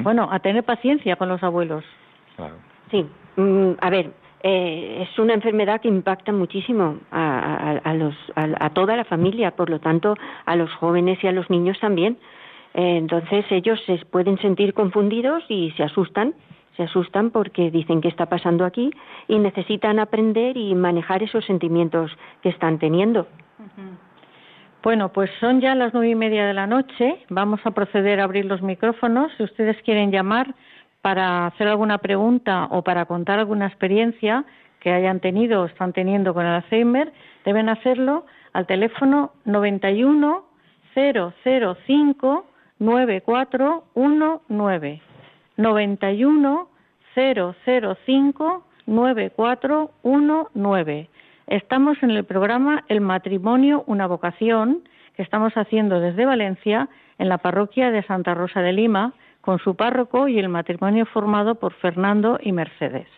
[0.02, 1.82] Bueno, a tener paciencia con los abuelos.
[2.36, 2.56] Claro.
[2.90, 8.00] Sí, mm, a ver, eh, es una enfermedad que impacta muchísimo a, a,
[8.34, 12.18] a, toda la familia, por lo tanto, a los jóvenes y a los niños también.
[12.74, 16.34] Eh, entonces ellos se pueden sentir confundidos y se asustan,
[16.76, 18.90] se asustan porque dicen qué está pasando aquí
[19.28, 22.10] y necesitan aprender y manejar esos sentimientos
[22.42, 23.26] que están teniendo.
[24.82, 27.24] Bueno, pues son ya las nueve y media de la noche.
[27.28, 29.30] Vamos a proceder a abrir los micrófonos.
[29.36, 30.52] Si ustedes quieren llamar
[31.02, 34.46] para hacer alguna pregunta o para contar alguna experiencia
[34.80, 37.12] que hayan tenido o están teniendo con el Alzheimer,
[37.44, 40.44] deben hacerlo al teléfono 91
[40.94, 42.46] 005
[42.78, 45.02] 9419.
[45.56, 46.68] 91
[47.14, 51.08] 005 9419.
[51.46, 54.82] Estamos en el programa El matrimonio, una vocación,
[55.16, 56.88] que estamos haciendo desde Valencia,
[57.18, 61.56] en la parroquia de Santa Rosa de Lima, con su párroco y el matrimonio formado
[61.56, 63.08] por Fernando y Mercedes.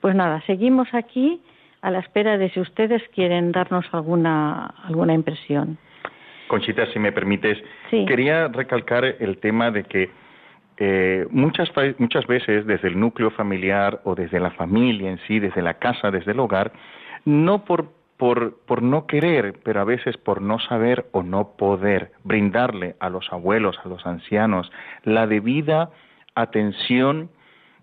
[0.00, 1.40] Pues nada, seguimos aquí
[1.82, 5.76] a la espera de si ustedes quieren darnos alguna, alguna impresión.
[6.48, 7.58] Conchita, si me permites,
[7.90, 10.10] quería recalcar el tema de que
[10.76, 15.62] eh, muchas, muchas veces desde el núcleo familiar o desde la familia en sí, desde
[15.62, 16.72] la casa, desde el hogar,
[17.24, 22.12] no por, por, por no querer, pero a veces por no saber o no poder
[22.22, 24.70] brindarle a los abuelos, a los ancianos,
[25.02, 25.90] la debida
[26.34, 27.30] atención,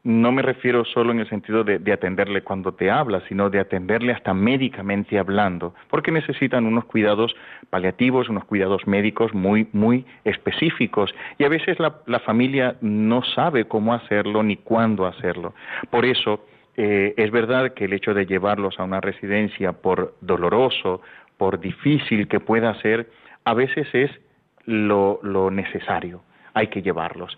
[0.03, 3.59] no me refiero solo en el sentido de, de, atenderle cuando te habla, sino de
[3.59, 7.35] atenderle hasta médicamente hablando, porque necesitan unos cuidados
[7.69, 11.13] paliativos, unos cuidados médicos muy, muy específicos.
[11.37, 15.53] Y a veces la, la familia no sabe cómo hacerlo ni cuándo hacerlo.
[15.91, 16.45] Por eso,
[16.77, 21.01] eh, es verdad que el hecho de llevarlos a una residencia, por doloroso,
[21.37, 23.09] por difícil que pueda ser,
[23.45, 24.11] a veces es
[24.65, 26.21] lo, lo necesario.
[26.53, 27.37] Hay que llevarlos.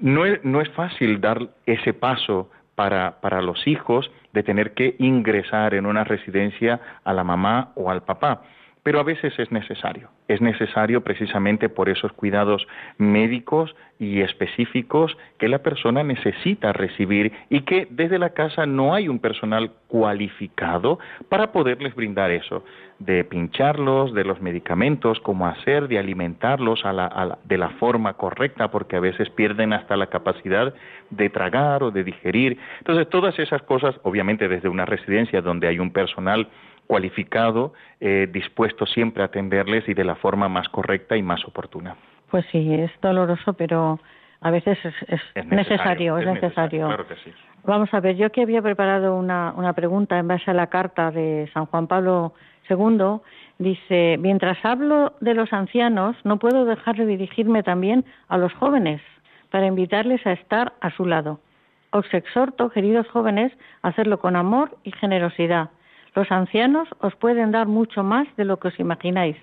[0.00, 4.96] no, es, no es fácil dar ese paso para, para los hijos de tener que
[4.98, 8.42] ingresar en una residencia a la mamá o al papá
[8.88, 10.08] pero a veces es necesario.
[10.28, 12.66] Es necesario precisamente por esos cuidados
[12.98, 19.08] médicos y específicos que la persona necesita recibir y que desde la casa no hay
[19.08, 22.62] un personal cualificado para poderles brindar eso,
[22.98, 28.14] de pincharlos, de los medicamentos, cómo hacer, de alimentarlos a la, a de la forma
[28.14, 30.74] correcta, porque a veces pierden hasta la capacidad
[31.10, 32.58] de tragar o de digerir.
[32.78, 36.48] Entonces, todas esas cosas, obviamente desde una residencia donde hay un personal
[36.88, 41.94] cualificado, eh, dispuesto siempre a atenderles y de la forma más correcta y más oportuna.
[42.30, 44.00] Pues sí, es doloroso, pero
[44.40, 44.94] a veces es,
[45.34, 46.86] es, necesario, es, necesario.
[46.86, 47.32] Claro que sí.
[47.64, 51.10] Vamos a ver, yo que había preparado una, una pregunta en base a la carta
[51.10, 52.32] de San Juan Pablo
[52.70, 53.20] II,
[53.58, 59.02] dice, mientras hablo de los ancianos, no puedo dejar de dirigirme también a los jóvenes
[59.50, 61.40] para invitarles a estar a su lado.
[61.90, 65.70] Os exhorto, queridos jóvenes, a hacerlo con amor y generosidad,
[66.14, 69.36] los ancianos os pueden dar mucho más de lo que os imagináis.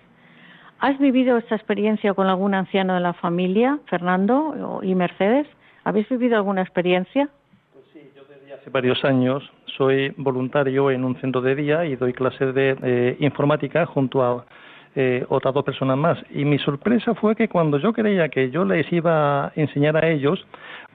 [0.80, 5.48] ¿Has vivido esta experiencia con algún anciano de la familia, Fernando y Mercedes?
[5.84, 7.30] ¿Habéis vivido alguna experiencia?
[7.74, 11.96] Pues sí, yo desde hace varios años soy voluntario en un centro de día y
[11.96, 14.46] doy clases de eh, informática junto a
[14.96, 16.18] eh, otras dos personas más.
[16.32, 20.10] Y mi sorpresa fue que cuando yo creía que yo les iba a enseñar a
[20.10, 20.46] ellos,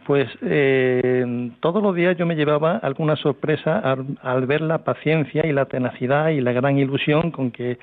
[0.07, 3.79] pues eh, todos los días yo me llevaba alguna sorpresa
[4.23, 7.79] al, ver la paciencia y la tenacidad y la gran ilusión con que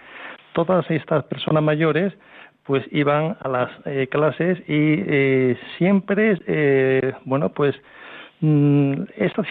[0.53, 2.13] todas estas personas mayores
[2.67, 7.73] pues iban a las eh, clases y eh, siempre, eh, bueno, pues
[8.41, 9.47] mm, estas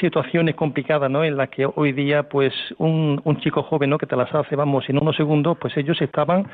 [0.00, 1.24] situaciones complicadas, ¿no?
[1.24, 3.98] En las que hoy día, pues un, chico joven, ¿no?
[3.98, 6.46] Que te las hace, vamos, en unos segundos, pues ellos estaban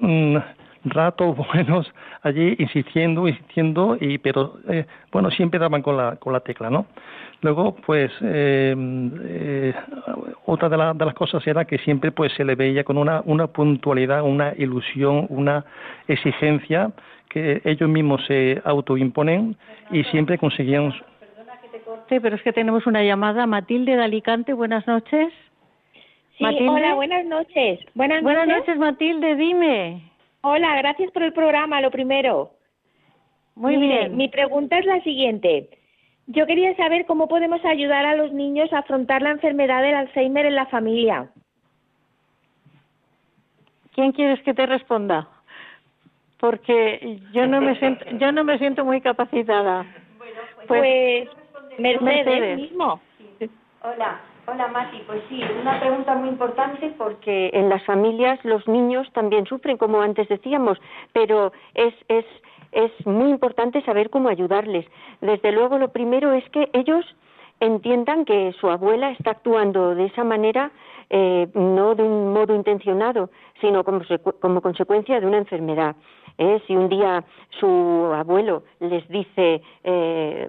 [0.00, 0.36] mm,
[0.84, 1.90] ratos buenos
[2.22, 6.86] allí insistiendo, insistiendo, y pero eh, bueno, siempre daban con la, con la tecla, ¿no?
[7.40, 9.74] Luego, pues, eh, eh,
[10.46, 13.48] otra de, de, las cosas era que siempre pues se le veía con una, una
[13.48, 15.64] puntualidad, una ilusión, una
[16.08, 16.90] exigencia
[17.28, 19.56] que ellos mismos se autoimponen
[19.90, 20.92] y siempre conseguían...
[21.18, 23.46] Perdona que te corte, pero es que tenemos una llamada.
[23.46, 25.32] Matilde de Alicante, buenas noches.
[26.38, 27.80] Sí, hola, buenas noches.
[27.94, 30.10] Buenas, buenas noches, Matilde, dime.
[30.42, 32.50] Hola, gracias por el programa, lo primero.
[33.54, 34.16] Muy bien.
[34.16, 35.68] Mi pregunta es la siguiente.
[36.26, 40.46] Yo quería saber cómo podemos ayudar a los niños a afrontar la enfermedad del Alzheimer
[40.46, 41.30] en la familia.
[43.94, 45.28] ¿Quién quieres que te responda?
[46.44, 49.86] Porque yo no me siento, yo no me siento muy capacitada.
[50.18, 50.30] pues,
[50.68, 51.28] pues
[51.78, 53.00] Mercedes, Mercedes mismo.
[53.82, 54.20] Hola.
[54.46, 59.46] Hola Mati, pues sí, una pregunta muy importante porque en las familias los niños también
[59.46, 60.76] sufren, como antes decíamos,
[61.14, 62.26] pero es, es,
[62.72, 64.84] es muy importante saber cómo ayudarles.
[65.22, 67.06] Desde luego, lo primero es que ellos
[67.60, 70.70] entiendan que su abuela está actuando de esa manera,
[71.08, 73.30] eh, no de un modo intencionado,
[73.62, 74.02] sino como,
[74.40, 75.96] como consecuencia de una enfermedad.
[76.38, 76.60] ¿Eh?
[76.66, 77.24] si un día
[77.60, 80.48] su abuelo les dice, eh,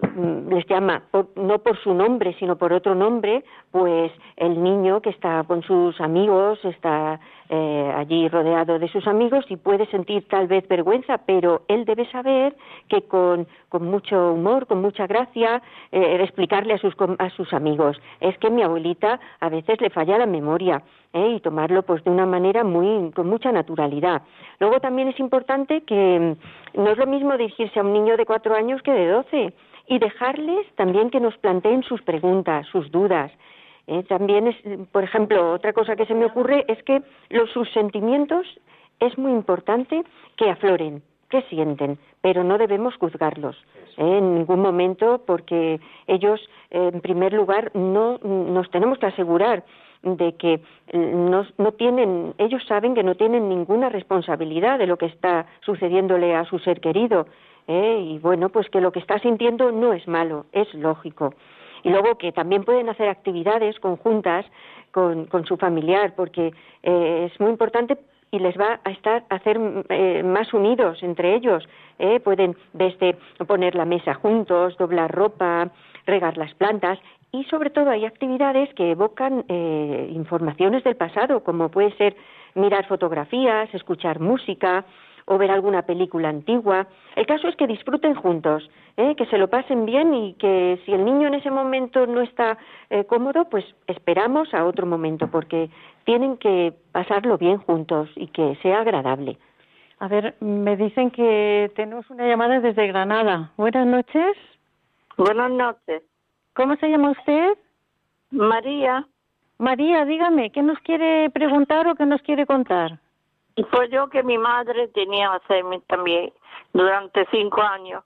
[0.50, 1.04] les llama
[1.36, 6.00] no por su nombre, sino por otro nombre, pues el niño que está con sus
[6.02, 7.20] amigos, está
[7.50, 12.10] eh, allí rodeado de sus amigos y puede sentir tal vez vergüenza, pero él debe
[12.10, 12.56] saber
[12.90, 18.02] que con, con mucho humor, con mucha gracia, eh, explicarle a sus, a sus amigos,
[18.20, 20.82] es que mi abuelita a veces le falla la memoria
[21.16, 21.36] ¿eh?
[21.38, 24.22] y tomarlo pues de una manera muy con mucha naturalidad.
[24.60, 26.38] Luego también es importante que
[26.76, 29.54] mm, no es lo mismo dirigirse a un niño de cuatro años que de doce
[29.88, 33.32] y dejarles también que nos planteen sus preguntas, sus dudas.
[33.88, 34.04] ¿eh?
[34.04, 34.56] también es,
[34.92, 38.46] por ejemplo, otra cosa que se me ocurre es que los sus sentimientos
[39.00, 40.04] es muy importante
[40.38, 43.56] que afloren, que sienten, pero no debemos juzgarlos
[43.98, 44.18] ¿eh?
[44.18, 49.64] en ningún momento porque ellos, en primer lugar, no nos tenemos que asegurar
[50.06, 50.62] de que
[50.94, 56.46] no, tienen, ellos saben que no tienen ninguna responsabilidad de lo que está sucediéndole a
[56.46, 57.28] su ser querido.
[57.68, 58.00] ¿eh?
[58.02, 61.34] Y bueno, pues que lo que está sintiendo no es malo, es lógico.
[61.84, 64.46] Y luego que también pueden hacer actividades conjuntas
[64.92, 67.98] con, su familiar, porque eh, es muy importante
[68.32, 71.68] y les va a estar hacer eh, más unidos entre ellos.
[72.00, 72.20] ¿eh?
[72.20, 75.70] Pueden desde poner la mesa juntos, doblar ropa,
[76.06, 77.00] regar las plantas
[77.36, 82.16] y sobre todo hay actividades que evocan eh, informaciones del pasado, como puede ser
[82.54, 84.86] mirar fotografías, escuchar música
[85.26, 86.88] o ver alguna película antigua.
[87.16, 89.16] El caso es que disfruten juntos, ¿eh?
[89.18, 92.58] que se lo pasen bien y que si el niño en ese momento no está
[92.90, 95.70] eh, cómodo, pues esperamos a otro momento, porque
[96.06, 99.38] tienen que pasarlo bien juntos y que sea agradable.
[100.00, 103.52] A ver, me dicen que tenemos una llamada desde Granada.
[103.58, 104.38] Buenas noches.
[105.18, 106.04] Buenas noches.
[106.56, 107.58] ¿Cómo se llama usted?
[108.32, 109.06] María.
[109.58, 113.00] María, dígame, ¿qué nos quiere preguntar o qué nos quiere contar?
[113.72, 116.34] Pues yo que mi madre tenía Alzheimer también
[116.74, 118.04] durante cinco años.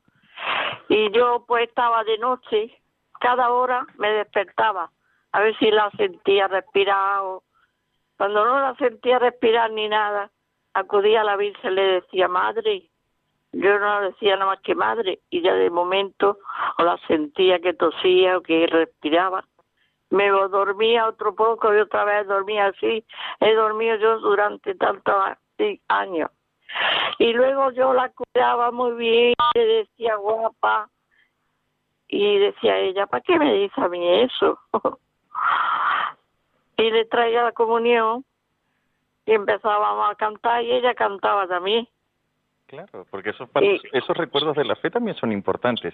[0.89, 2.81] Y yo pues estaba de noche,
[3.19, 4.91] cada hora me despertaba,
[5.31, 7.43] a ver si la sentía respirar o
[8.17, 10.31] cuando no la sentía respirar ni nada,
[10.73, 12.89] acudía a la Virgen y le decía, madre,
[13.51, 16.37] yo no decía nada más que madre y ya de momento
[16.77, 19.43] o la sentía que tosía o que respiraba.
[20.11, 23.05] Me dormía otro poco y otra vez dormía así.
[23.39, 25.15] He dormido yo durante tantos
[25.87, 26.31] años.
[27.17, 30.89] Y luego yo la cuidaba muy bien, le decía guapa.
[32.07, 34.59] Y decía ella, ¿para qué me dice a mí eso?
[36.77, 38.25] y le traía la comunión
[39.25, 41.87] y empezábamos a cantar y ella cantaba también.
[42.69, 43.49] Claro, porque esos,
[43.93, 45.91] esos recuerdos de la fe también son importantes.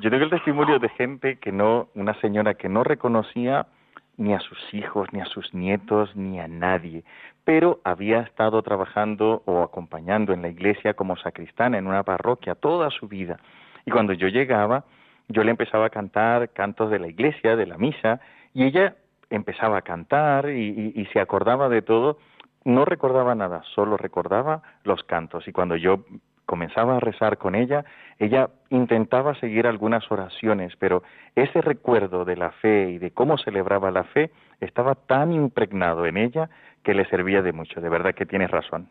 [0.00, 3.68] Yo tengo el testimonio de gente que no, una señora que no reconocía
[4.16, 7.04] ni a sus hijos, ni a sus nietos, ni a nadie,
[7.44, 12.90] pero había estado trabajando o acompañando en la iglesia como sacristana en una parroquia toda
[12.90, 13.38] su vida.
[13.84, 14.82] Y cuando yo llegaba,
[15.28, 18.18] yo le empezaba a cantar cantos de la iglesia, de la misa,
[18.52, 18.96] y ella
[19.30, 22.18] empezaba a cantar y, y se acordaba de todo.
[22.66, 25.46] No recordaba nada, solo recordaba los cantos.
[25.46, 26.04] Y cuando yo
[26.46, 27.84] comenzaba a rezar con ella,
[28.18, 31.04] ella intentaba seguir algunas oraciones, pero
[31.36, 36.16] ese recuerdo de la fe y de cómo celebraba la fe estaba tan impregnado en
[36.16, 36.50] ella
[36.82, 37.80] que le servía de mucho.
[37.80, 38.88] De verdad que tienes razón.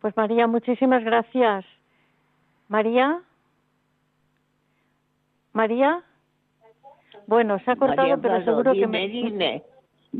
[0.00, 1.64] Pues María, muchísimas gracias.
[2.68, 3.18] María.
[5.52, 6.00] María.
[7.26, 9.08] Bueno, se ha cortado, María pero seguro que me...
[9.08, 9.64] dime.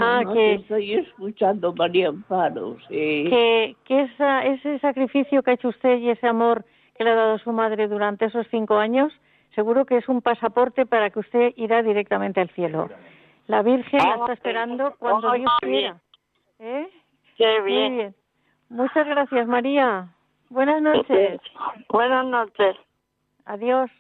[0.00, 3.26] Ah, No, que- estoy escuchando, María Amparo, sí.
[3.28, 6.64] que, que esa- ese sacrificio que ha hecho usted y ese amor
[6.96, 9.12] que le ha dado su madre durante esos cinco años,
[9.54, 12.88] seguro que es un pasaporte para que usted irá directamente al cielo.
[13.46, 16.00] La Virgen la está esperando cuando Dios quiera.
[16.58, 16.88] ¿Eh?
[17.36, 18.14] Qué Muy bien.
[18.70, 20.08] Muchas gracias, María.
[20.50, 21.40] Buenas noches.
[21.88, 22.76] Buenas noches.
[23.44, 23.90] Adiós.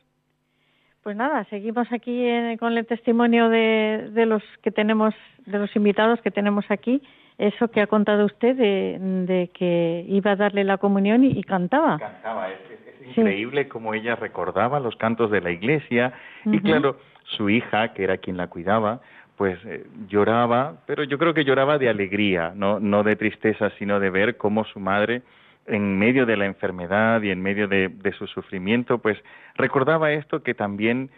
[1.04, 5.76] Pues nada, seguimos aquí en- con el testimonio de, de los que tenemos, de los
[5.76, 7.02] invitados que tenemos aquí.
[7.36, 8.96] Eso que ha contado usted de,
[9.26, 11.98] de que iba a darle la comunión y, y cantaba.
[11.98, 13.20] Cantaba, es, es- es Sí.
[13.20, 16.14] increíble cómo ella recordaba los cantos de la iglesia
[16.46, 19.02] y claro, su hija, que era quien la cuidaba,
[19.36, 24.00] pues eh, lloraba, pero yo creo que lloraba de alegría, no, no de tristeza, sino
[24.00, 25.20] de ver cómo su madre,
[25.66, 29.18] en medio de la enfermedad y en medio de, de su sufrimiento, pues
[29.54, 31.10] recordaba esto que también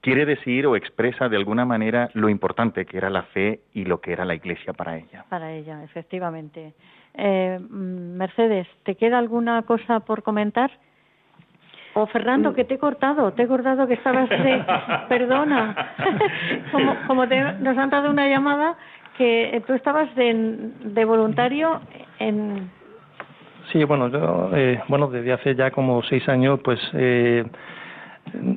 [0.00, 4.00] quiere decir o expresa de alguna manera lo importante que era la fe y lo
[4.00, 5.24] que era la iglesia para ella.
[5.28, 6.74] Para ella, efectivamente.
[7.14, 10.70] Eh, mm, Mercedes, ¿te queda alguna cosa por comentar?
[11.94, 14.64] O Fernando, que te he cortado, te he cortado que estabas de...
[15.08, 15.76] Perdona.
[16.72, 18.76] como como te- nos han dado una llamada
[19.18, 20.32] que tú estabas de,
[20.84, 21.80] de voluntario
[22.18, 22.70] en...
[23.70, 27.44] Sí, bueno, yo, eh, bueno, desde hace ya como seis años, pues, eh,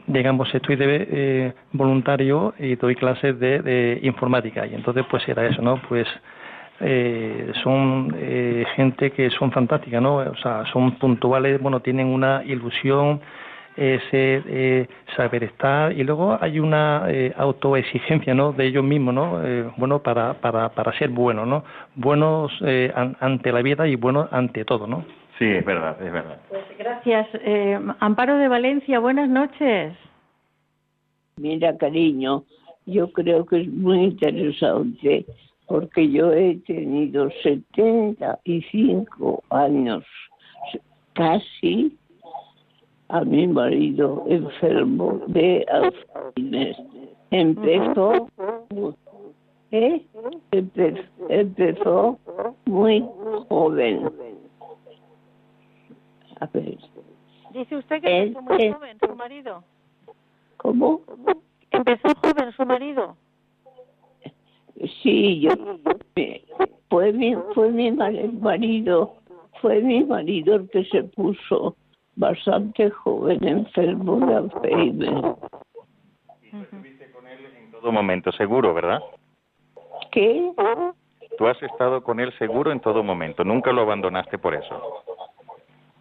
[0.08, 4.66] digamos, estoy de eh, voluntario y doy clases de, de informática.
[4.66, 5.82] Y entonces, pues, era eso, ¿no?
[5.88, 6.08] Pues,
[6.82, 10.18] eh, son eh, gente que son fantásticas, ¿no?
[10.18, 13.22] O sea, son puntuales, bueno, tienen una ilusión,
[13.78, 19.42] ese eh, saber estar y luego hay una eh, autoexigencia no de ellos mismos no
[19.46, 21.64] Eh, bueno para para para ser buenos no
[21.96, 25.04] buenos eh, an- ante la vida y buenos ante todo no
[25.38, 26.38] Sí, es verdad, es verdad.
[26.48, 27.28] Pues gracias.
[27.42, 29.92] Eh, Amparo de Valencia, buenas noches.
[31.42, 32.46] Mira, cariño,
[32.86, 35.26] yo creo que es muy interesante
[35.68, 40.06] porque yo he tenido 75 años,
[41.14, 41.98] casi
[43.10, 46.76] a mi marido enfermo de Alzheimer.
[47.32, 48.28] Empezó,
[49.72, 50.02] ¿eh?
[50.52, 52.18] Empe- empezó
[52.66, 53.06] muy
[53.50, 54.10] joven.
[56.40, 56.78] A ver,
[57.54, 59.64] Dice usted que empezó muy es- joven su marido.
[60.58, 61.02] ¿cómo?
[61.72, 63.16] Empezó joven su marido.
[65.02, 65.52] Sí, yo
[66.90, 69.16] fue mi fue mi ma- marido,
[69.62, 71.76] fue mi marido el que se puso
[72.16, 75.36] bastante joven enfermo de Alzheimer.
[76.52, 79.02] En todo momento, seguro, ¿verdad?
[80.12, 80.52] ¿Qué?
[81.38, 85.04] Tú has estado con él seguro en todo momento, nunca lo abandonaste por eso.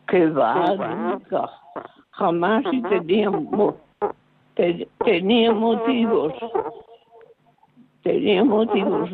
[0.07, 1.51] Que va, nunca,
[2.11, 3.77] jamás y tenía mo-
[4.55, 6.33] te- tenía motivos,
[8.03, 9.11] tenía motivos.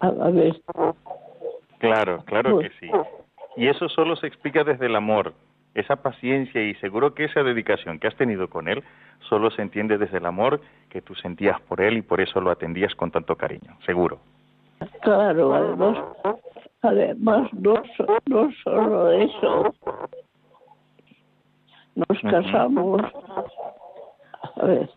[0.00, 0.60] A, a ver,
[1.78, 2.90] Claro, claro que sí.
[3.56, 5.32] Y eso solo se explica desde el amor,
[5.74, 8.82] esa paciencia y seguro que esa dedicación que has tenido con él
[9.28, 12.50] solo se entiende desde el amor que tú sentías por él y por eso lo
[12.50, 14.18] atendías con tanto cariño, seguro.
[15.02, 15.98] Claro, además,
[16.82, 17.82] además no,
[18.26, 19.74] no solo eso,
[21.94, 23.02] nos casamos.
[24.56, 24.90] A ver,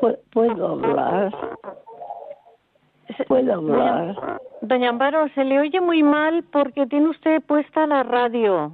[0.00, 1.32] ¿pu- ¿puedo hablar?
[3.28, 4.40] ¿Puedo hablar?
[4.60, 8.72] Doña Amparo, se le oye muy mal porque tiene usted puesta la radio.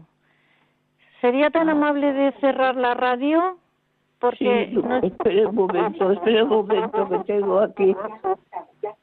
[1.21, 3.57] ¿Sería tan amable de cerrar la radio?
[4.21, 7.95] Porque Sí, no- espere un momento, espere un momento que tengo aquí.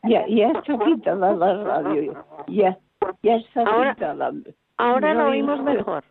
[0.03, 2.13] Ya, ya está quitada la radio,
[2.47, 2.77] ya,
[3.23, 4.31] ya está Ahora- quitada.
[4.77, 6.03] ahora No lo oímos mejor.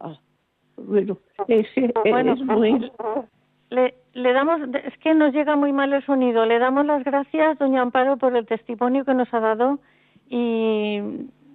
[0.00, 0.14] Ah,
[0.76, 1.16] bueno,
[1.48, 2.32] es, que Bueno.
[2.32, 2.92] es muy...
[3.70, 6.44] Le, le damos, es que nos llega muy mal el sonido.
[6.44, 9.78] Le damos las gracias, doña Amparo, por el testimonio que nos ha dado
[10.28, 11.00] y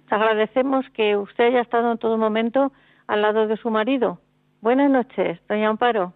[0.08, 2.72] agradecemos que usted haya estado en todo momento
[3.06, 4.18] al lado de su marido.
[4.62, 6.12] Buenas noches, doña Amparo.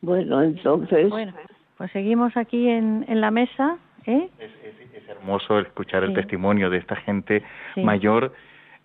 [0.00, 1.32] Bueno, entonces, Bueno.
[1.76, 3.78] pues seguimos aquí en, en la mesa.
[4.06, 4.28] ¿eh?
[4.38, 7.42] Es, es- es hermoso escuchar el testimonio de esta gente
[7.74, 7.82] Sí.
[7.82, 8.32] mayor,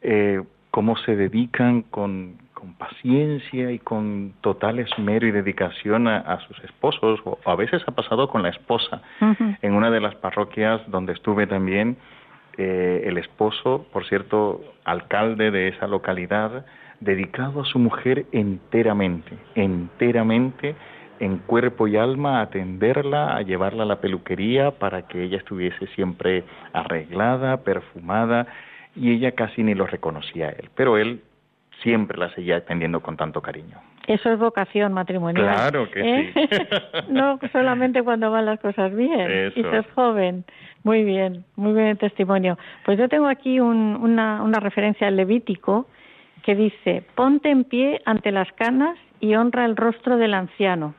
[0.01, 0.41] eh,
[0.71, 6.57] cómo se dedican con, con paciencia y con total esmero y dedicación a, a sus
[6.63, 9.01] esposos, o a veces ha pasado con la esposa.
[9.61, 11.97] En una de las parroquias donde estuve también,
[12.57, 16.65] eh, el esposo, por cierto, alcalde de esa localidad,
[17.01, 20.75] dedicado a su mujer enteramente, enteramente,
[21.19, 25.85] en cuerpo y alma, a atenderla, a llevarla a la peluquería para que ella estuviese
[25.87, 28.47] siempre arreglada, perfumada,
[28.95, 31.23] y ella casi ni lo reconocía a él, pero él
[31.83, 33.77] siempre la seguía atendiendo con tanto cariño.
[34.07, 35.45] Eso es vocación matrimonial.
[35.45, 36.33] Claro que ¿eh?
[36.33, 36.49] sí.
[37.09, 39.59] no solamente cuando van las cosas bien Eso.
[39.59, 40.43] y sos joven.
[40.83, 42.57] Muy bien, muy bien el testimonio.
[42.85, 45.87] Pues yo tengo aquí un- una, una referencia al Levítico
[46.43, 50.93] que dice, ponte en pie ante las canas y honra el rostro del anciano.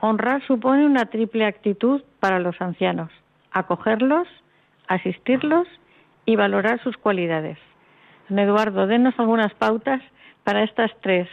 [0.00, 3.10] Honrar supone una triple actitud para los ancianos,
[3.52, 4.28] acogerlos,
[4.88, 5.66] asistirlos
[6.26, 7.58] y valorar sus cualidades.
[8.28, 10.02] Don Eduardo, denos algunas pautas
[10.44, 11.28] para estas tres.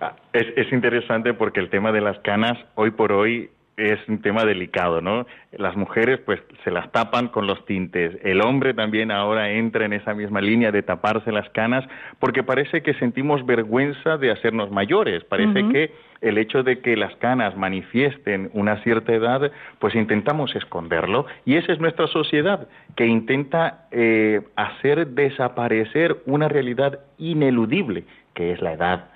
[0.00, 4.22] Ah, Es, es interesante porque el tema de las canas hoy por hoy es un
[4.22, 5.26] tema delicado, ¿no?
[5.52, 8.16] Las mujeres pues se las tapan con los tintes.
[8.24, 11.84] El hombre también ahora entra en esa misma línea de taparse las canas
[12.18, 15.24] porque parece que sentimos vergüenza de hacernos mayores.
[15.24, 15.72] Parece Ujú.
[15.72, 21.26] que el hecho de que las canas manifiesten una cierta edad, pues intentamos esconderlo.
[21.44, 28.04] Y esa es nuestra sociedad, que intenta eh, hacer desaparecer una realidad ineludible,
[28.36, 29.06] que es la edad.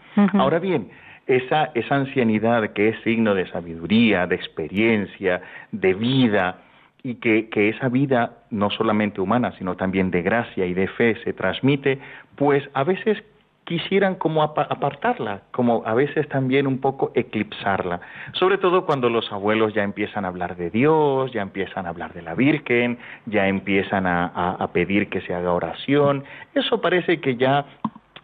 [0.40, 0.90] Ahora bien,
[1.28, 5.40] esa, esa ancianidad que es signo de sabiduría, de experiencia,
[5.70, 6.56] de vida,
[7.04, 11.16] y que, que esa vida, no solamente humana, sino también de gracia y de fe
[11.24, 11.98] se transmite,
[12.36, 13.22] pues a veces
[13.64, 18.00] quisieran como apa- apartarla, como a veces también un poco eclipsarla,
[18.32, 22.12] sobre todo cuando los abuelos ya empiezan a hablar de Dios, ya empiezan a hablar
[22.12, 27.20] de la Virgen, ya empiezan a, a- a pedir que se haga oración, eso parece
[27.20, 27.64] que ya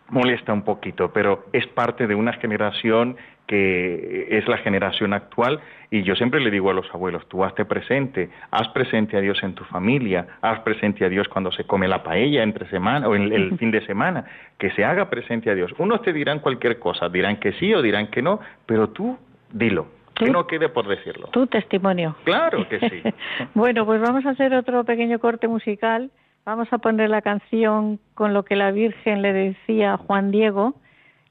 [0.09, 6.03] molesta un poquito, pero es parte de una generación que es la generación actual y
[6.03, 9.55] yo siempre le digo a los abuelos, tú hazte presente, haz presente a Dios en
[9.55, 13.33] tu familia, haz presente a Dios cuando se come la paella entre semana o en
[13.33, 14.25] el fin de semana,
[14.59, 15.73] que se haga presente a Dios.
[15.79, 19.17] Unos te dirán cualquier cosa, dirán que sí o dirán que no, pero tú
[19.53, 21.29] dilo, que no quede por decirlo.
[21.29, 22.17] Tu testimonio.
[22.25, 23.03] Claro que sí.
[23.55, 26.11] Bueno, pues vamos a hacer otro pequeño corte musical.
[26.47, 30.75] Vamos a poner la canción con lo que la Virgen le decía a Juan Diego.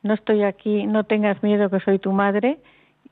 [0.03, 2.57] No estoy aquí, no tengas miedo que soy tu madre.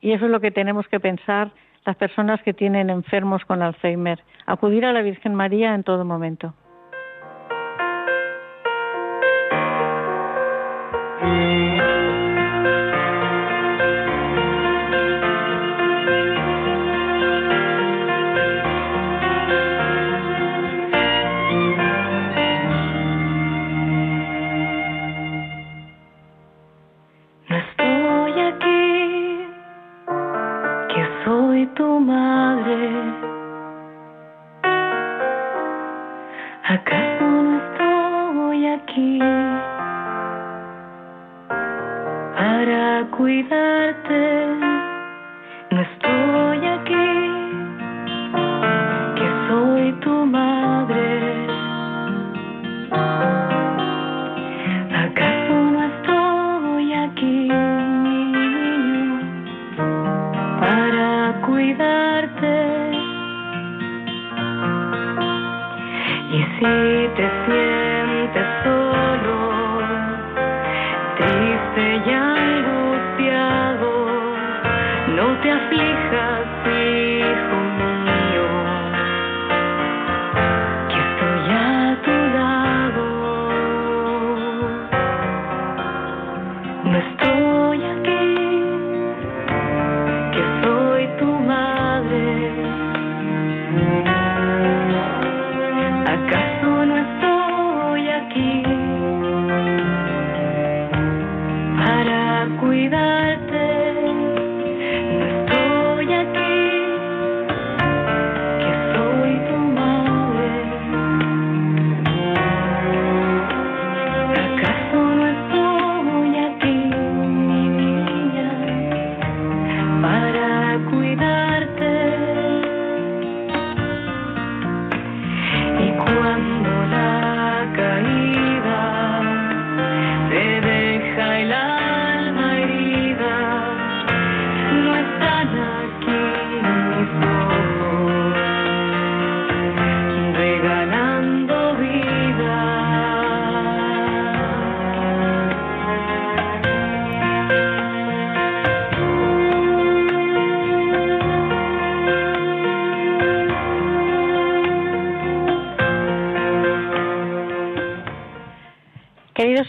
[0.02, 1.50] Y eso es lo que tenemos que pensar
[1.86, 4.22] las personas que tienen enfermos con Alzheimer.
[4.44, 6.52] Acudir a la Virgen María en todo momento.
[43.34, 44.33] Cuidarte?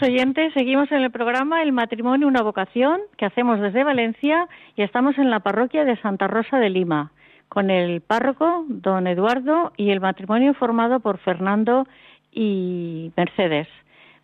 [0.06, 5.18] Oyentes, seguimos en el programa El matrimonio, una vocación que hacemos desde Valencia y estamos
[5.18, 7.10] en la parroquia de Santa Rosa de Lima
[7.48, 11.86] con el párroco, don Eduardo, y el matrimonio formado por Fernando
[12.32, 13.68] y Mercedes.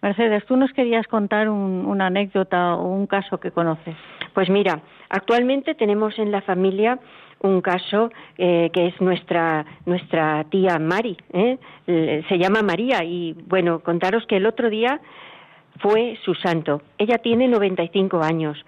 [0.02, 3.94] Mercedes, tú nos querías contar un- una anécdota o un caso que conoces.
[4.34, 6.98] Pues mira, actualmente tenemos en la familia
[7.40, 11.58] un caso eh, que es nuestra nuestra tía Mari, ¿eh?
[11.86, 15.00] L- se llama María y bueno, contaros que el otro día
[15.80, 16.82] fue su santo.
[16.98, 18.58] Ella tiene 95 años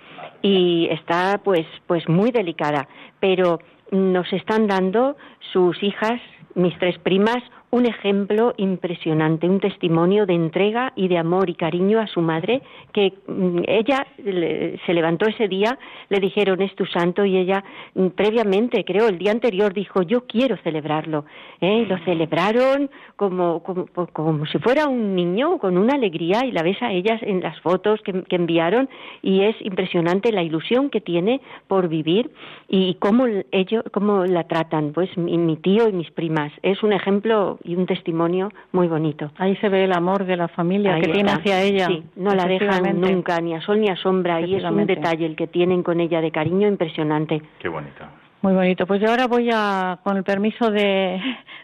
[0.42, 2.88] y está pues pues muy delicada,
[3.20, 5.16] pero nos están dando
[5.52, 6.20] sus hijas,
[6.54, 7.42] mis tres primas,
[7.74, 12.62] un ejemplo impresionante, un testimonio de entrega y de amor y cariño a su madre,
[12.92, 14.06] que mm, ella
[14.86, 15.76] se levantó ese día,
[16.08, 17.64] le dijeron es tu santo y ella
[17.96, 21.24] mm, previamente, creo, el día anterior dijo yo quiero celebrarlo.
[21.60, 21.84] ¿eh?
[21.88, 26.80] Lo celebraron como, como, como si fuera un niño, con una alegría y la ves
[26.80, 28.88] a ellas en las fotos que, que enviaron
[29.20, 32.30] y es impresionante la ilusión que tiene por vivir
[32.68, 36.52] y cómo ellos, cómo la tratan, pues mi, mi tío y mis primas.
[36.62, 39.32] Es un ejemplo y un testimonio muy bonito.
[39.38, 41.86] Ahí se ve el amor de la familia Ahí que tiene hacia ella.
[41.88, 45.26] Sí, no la dejan nunca, ni a sol ni a sombra, y es un detalle
[45.26, 47.42] el que tienen con ella de cariño impresionante.
[47.58, 48.04] Qué bonito.
[48.42, 48.86] Muy bonito.
[48.86, 51.18] Pues yo ahora voy a, con el permiso de,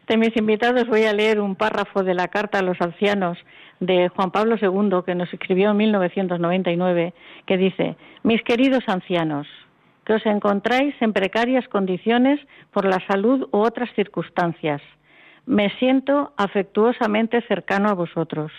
[0.09, 3.37] de mis invitados, voy a leer un párrafo de la Carta a los Ancianos
[3.81, 7.13] de Juan Pablo II, que nos escribió en 1999,
[7.47, 9.47] que dice, Mis queridos ancianos,
[10.05, 12.41] que os encontráis en precarias condiciones
[12.73, 14.81] por la salud u otras circunstancias,
[15.51, 18.53] me siento afectuosamente cercano a vosotros.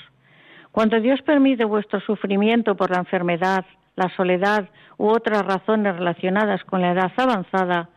[0.73, 3.63] Cuando Dios permite vuestro sufrimiento por la enfermedad,
[3.95, 4.67] la soledad
[4.97, 7.87] u otras razones relacionadas con la edad avanzada,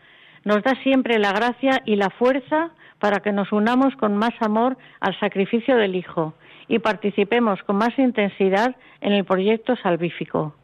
[0.44, 2.70] nos da siempre la gracia y la fuerza
[3.00, 6.34] para que nos unamos con más amor al sacrificio del Hijo
[6.68, 10.54] y participemos con más intensidad en el proyecto salvífico.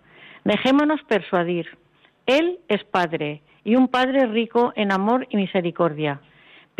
[0.44, 1.66] Dejémonos persuadir.
[2.26, 6.20] Él es Padre y un Padre rico en amor y misericordia.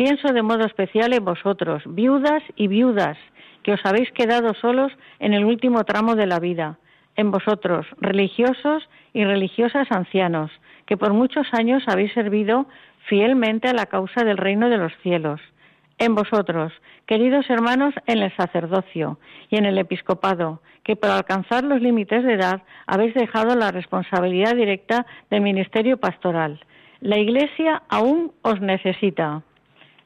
[0.03, 3.19] Pienso de modo especial en vosotros, viudas y viudas,
[3.61, 6.79] que os habéis quedado solos en el último tramo de la vida,
[7.17, 10.49] en vosotros, religiosos y religiosas ancianos,
[10.87, 12.65] que por muchos años habéis servido
[13.05, 15.39] fielmente a la causa del reino de los cielos,
[15.99, 16.73] en vosotros,
[17.05, 19.19] queridos hermanos en el sacerdocio
[19.51, 24.55] y en el episcopado, que para alcanzar los límites de edad habéis dejado la responsabilidad
[24.55, 26.59] directa del ministerio pastoral.
[27.01, 29.43] La Iglesia aún os necesita.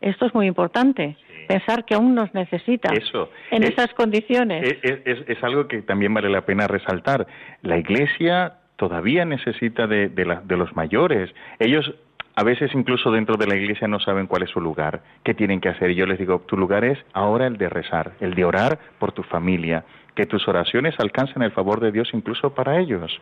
[0.01, 1.15] Esto es muy importante,
[1.47, 3.29] pensar que aún nos necesita Eso.
[3.51, 4.63] en Es- esas condiciones.
[4.83, 7.27] Es, es- es algo que también vale la pena resaltar.
[7.61, 11.33] La Iglesia todavía necesita de, de la- de los mayores.
[11.59, 11.93] Ellos
[12.35, 15.61] a veces incluso dentro de la Iglesia no saben cuál es su lugar, qué tienen
[15.61, 15.91] que hacer.
[15.91, 19.13] Y yo les digo, tu lugar es ahora el de rezar, el de orar por
[19.13, 19.85] tu familia,
[20.15, 23.17] que tus oraciones alcancen el favor de Dios incluso para ellos.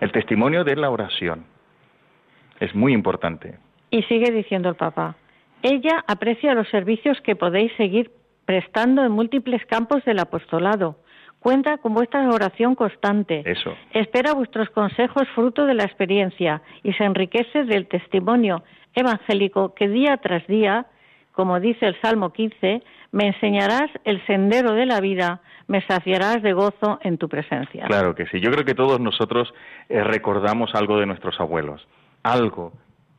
[0.00, 1.44] El testimonio de la oración
[2.60, 3.58] es muy importante.
[3.90, 5.16] Y sigue diciendo el Papa,
[5.62, 8.10] ella aprecia los servicios que podéis seguir
[8.44, 10.96] prestando en múltiples campos del apostolado.
[11.38, 13.42] Cuenta con vuestra oración constante.
[13.46, 13.74] Eso.
[13.92, 18.62] Espera vuestros consejos fruto de la experiencia y se enriquece del testimonio
[18.94, 20.86] evangélico que día tras día,
[21.32, 22.82] como dice el Salmo 15,
[23.12, 27.86] me enseñarás el sendero de la vida, me saciarás de gozo en tu presencia.
[27.86, 28.40] Claro que sí.
[28.40, 29.52] Yo creo que todos nosotros
[29.88, 31.86] eh, recordamos algo de nuestros abuelos.
[32.22, 32.72] Algo,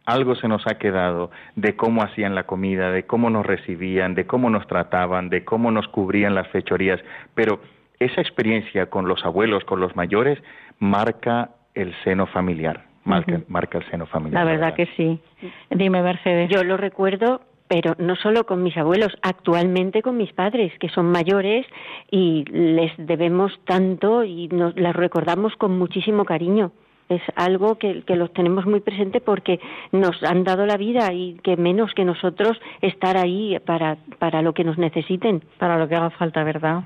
[0.06, 4.26] algo se nos ha quedado de cómo hacían la comida, de cómo nos recibían, de
[4.26, 7.00] cómo nos trataban, de cómo nos cubrían las fechorías.
[7.36, 7.62] Pero
[8.00, 10.40] esa experiencia con los abuelos, con los mayores,
[10.80, 12.86] marca el seno familiar.
[13.04, 14.46] Marca, el seno familiar.
[14.46, 15.20] La verdad que sí.
[15.72, 16.50] Dime, Mercedes.
[16.50, 21.12] Yo lo recuerdo, pero no solo con mis abuelos, actualmente con mis padres, que son
[21.12, 21.66] mayores
[22.12, 26.72] y les debemos tanto y nos las recordamos con muchísimo cariño.
[27.12, 29.60] Es algo que, los tenemos muy presente porque
[29.92, 34.54] nos han dado la vida y que menos que nosotros estar ahí para, para lo
[34.54, 35.44] que nos necesiten.
[35.58, 36.84] para lo que haga falta, ¿verdad?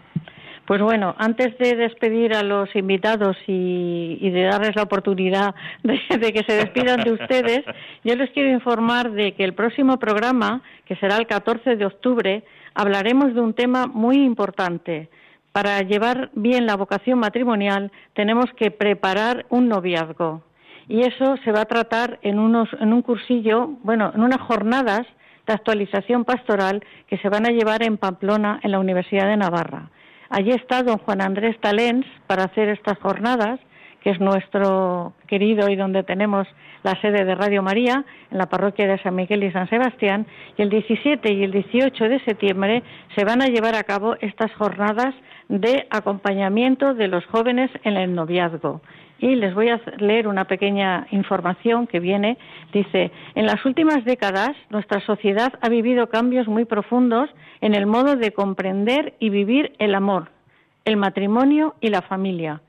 [0.65, 5.53] Pues bueno, antes de despedir a los invitados y, y de darles la oportunidad
[5.83, 7.63] de que se despidan de ustedes,
[8.03, 12.43] yo les quiero informar de que el próximo programa, que será el 14 de octubre,
[12.73, 15.07] hablaremos de un tema muy importante.
[15.55, 20.43] Para llevar bien la vocación matrimonial tenemos que preparar un noviazgo.
[20.89, 25.07] Y eso se va a tratar en, unos, en un cursillo, bueno, en unas jornadas
[25.47, 29.91] de actualización pastoral que se van a llevar en Pamplona, en la Universidad de Navarra.
[30.29, 33.61] Allí está don Juan Andrés Talens para hacer estas jornadas
[34.05, 36.47] que es nuestro querido y donde tenemos
[36.83, 40.61] la sede de Radio María, en la parroquia de San Miguel y San Sebastián, y
[40.61, 42.83] el 17 y el 18 de septiembre
[43.15, 45.15] se van a llevar a cabo estas jornadas
[45.49, 48.81] de acompañamiento de los jóvenes en el noviazgo.
[49.17, 52.37] Y les voy a leer una pequeña información que viene.
[52.73, 58.15] Dice, en las últimas décadas nuestra sociedad ha vivido cambios muy profundos en el modo
[58.17, 60.29] de comprender y vivir el amor,
[60.83, 62.61] el matrimonio y la familia.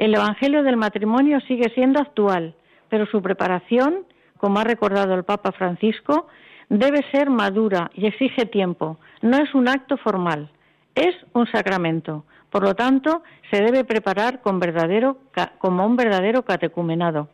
[0.00, 2.54] El Evangelio del matrimonio sigue siendo actual,
[2.88, 4.06] pero su preparación,
[4.38, 6.26] como ha recordado el Papa Francisco,
[6.70, 8.96] debe ser madura y exige tiempo.
[9.20, 10.48] No es un acto formal,
[10.94, 12.24] es un sacramento.
[12.48, 15.18] Por lo tanto, se debe preparar con verdadero,
[15.58, 17.28] como un verdadero catecumenado.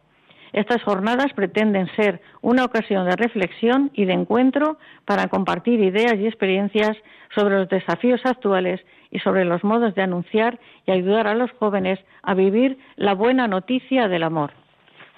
[0.57, 6.27] Estas jornadas pretenden ser una ocasión de reflexión y de encuentro para compartir ideas y
[6.27, 6.97] experiencias
[7.35, 8.81] sobre los desafíos actuales
[9.11, 13.47] y sobre los modos de anunciar y ayudar a los jóvenes a vivir la buena
[13.47, 14.53] noticia del amor.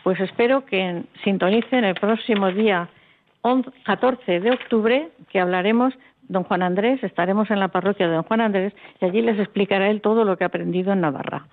[0.02, 2.88] Pues espero que sintonicen el próximo día
[3.84, 5.94] 14 de octubre, que hablaremos
[6.28, 9.88] don Juan Andrés, estaremos en la parroquia de don Juan Andrés y allí les explicará
[9.88, 11.46] él todo lo que ha aprendido en Navarra.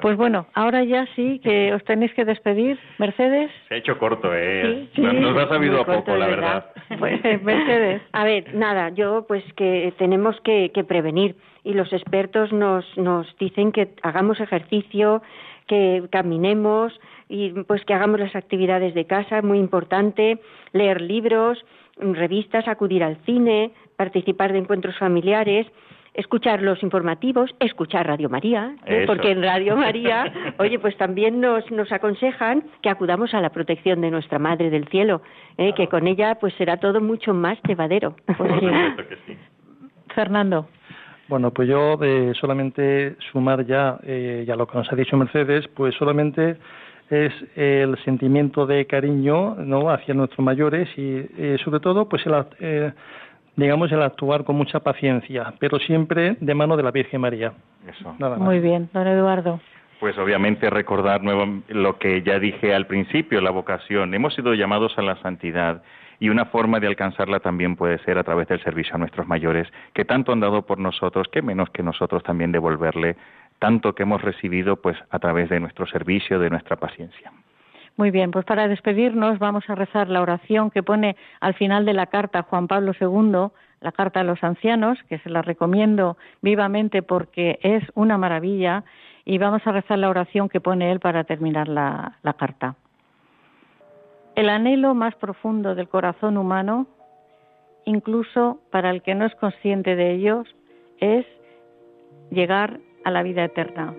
[0.00, 2.78] Pues bueno, ahora ya sí que os tenéis que despedir.
[2.98, 3.50] Mercedes.
[3.68, 4.88] Se ha hecho corto, ¿eh?
[4.94, 6.66] Sí, nos, sí, nos ha sabido a poco, la verdad.
[6.98, 8.02] Pues, Mercedes.
[8.12, 13.26] A ver, nada, yo pues que tenemos que, que prevenir y los expertos nos, nos
[13.38, 15.22] dicen que hagamos ejercicio,
[15.66, 16.98] que caminemos
[17.28, 20.38] y pues que hagamos las actividades de casa, muy importante,
[20.72, 21.58] leer libros,
[21.98, 25.66] revistas, acudir al cine, participar de encuentros familiares,
[26.16, 29.04] escuchar los informativos, escuchar Radio María, ¿eh?
[29.06, 34.00] Porque en Radio María, oye, pues también nos, nos aconsejan que acudamos a la protección
[34.00, 35.22] de nuestra Madre del Cielo,
[35.58, 35.74] ¿eh?
[35.74, 38.16] que con ella pues será todo mucho más llevadero.
[38.36, 39.36] Pues sí.
[40.14, 40.68] Fernando.
[41.28, 45.66] Bueno, pues yo eh, solamente sumar ya, eh, ya lo que nos ha dicho Mercedes,
[45.68, 46.56] pues solamente
[47.10, 52.34] es el sentimiento de cariño no hacia nuestros mayores y eh, sobre todo pues el,
[52.60, 52.92] eh,
[53.54, 57.52] digamos el actuar con mucha paciencia pero siempre de mano de la Virgen María
[57.86, 58.14] Eso.
[58.18, 59.60] nada más Muy bien, don Eduardo.
[60.00, 64.12] Pues obviamente recordar nuevo lo que ya dije al principio, la vocación.
[64.12, 65.82] Hemos sido llamados a la santidad
[66.18, 69.68] y una forma de alcanzarla también puede ser a través del servicio a nuestros mayores,
[69.94, 73.16] que tanto han dado por nosotros, que menos que nosotros también devolverle
[73.58, 77.32] tanto que hemos recibido pues a través de nuestro servicio, de nuestra paciencia.
[77.96, 81.94] Muy bien, pues para despedirnos vamos a rezar la oración que pone al final de
[81.94, 83.50] la carta Juan Pablo II,
[83.80, 88.84] la carta a los ancianos, que se la recomiendo vivamente porque es una maravilla,
[89.24, 92.76] y vamos a rezar la oración que pone él para terminar la, la carta.
[94.34, 96.86] El anhelo más profundo del corazón humano,
[97.86, 100.46] incluso para el que no es consciente de ellos,
[101.00, 101.24] es
[102.30, 103.94] llegar a la vida eterna.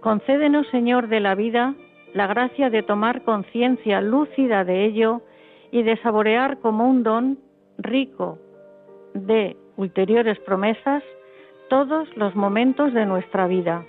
[0.00, 1.74] Concédenos, Señor de la vida,
[2.12, 5.22] la gracia de tomar conciencia lúcida de ello
[5.70, 7.38] y de saborear como un don
[7.78, 8.40] rico
[9.14, 11.04] de ulteriores promesas
[11.68, 13.84] todos los momentos de nuestra vida.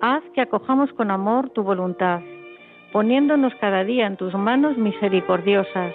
[0.00, 2.20] Haz que acojamos con amor tu voluntad,
[2.92, 5.92] poniéndonos cada día en tus manos misericordiosas.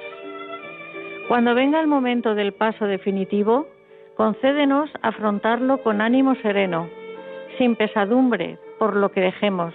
[1.29, 3.67] Cuando venga el momento del paso definitivo,
[4.15, 6.89] concédenos afrontarlo con ánimo sereno,
[7.57, 9.73] sin pesadumbre por lo que dejemos,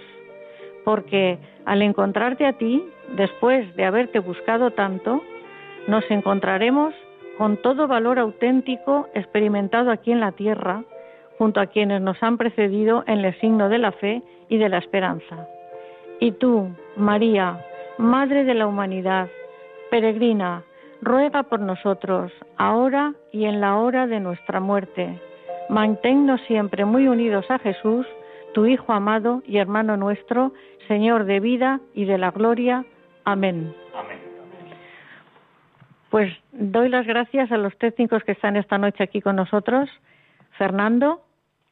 [0.83, 2.83] porque al encontrarte a ti,
[3.15, 5.21] después de haberte buscado tanto,
[5.87, 6.93] nos encontraremos
[7.37, 10.83] con todo valor auténtico experimentado aquí en la tierra,
[11.37, 14.79] junto a quienes nos han precedido en el signo de la fe y de la
[14.79, 15.47] esperanza.
[16.19, 17.63] Y tú, María,
[17.97, 19.27] Madre de la humanidad,
[19.89, 20.63] peregrina,
[21.01, 25.19] ruega por nosotros, ahora y en la hora de nuestra muerte.
[25.69, 28.05] Manténnos siempre muy unidos a Jesús,
[28.53, 30.53] tu Hijo amado y hermano nuestro,
[30.87, 32.85] Señor de vida y de la gloria.
[33.25, 33.73] Amén.
[36.09, 39.89] Pues doy las gracias a los técnicos que están esta noche aquí con nosotros,
[40.57, 41.21] Fernando,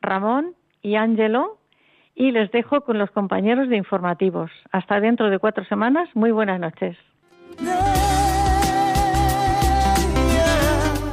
[0.02, 1.58] Ramón y Ángelo,
[2.16, 4.52] y les dejo con los compañeros de informativos.
[4.72, 6.10] Hasta dentro de cuatro semanas.
[6.14, 6.98] Muy buenas noches.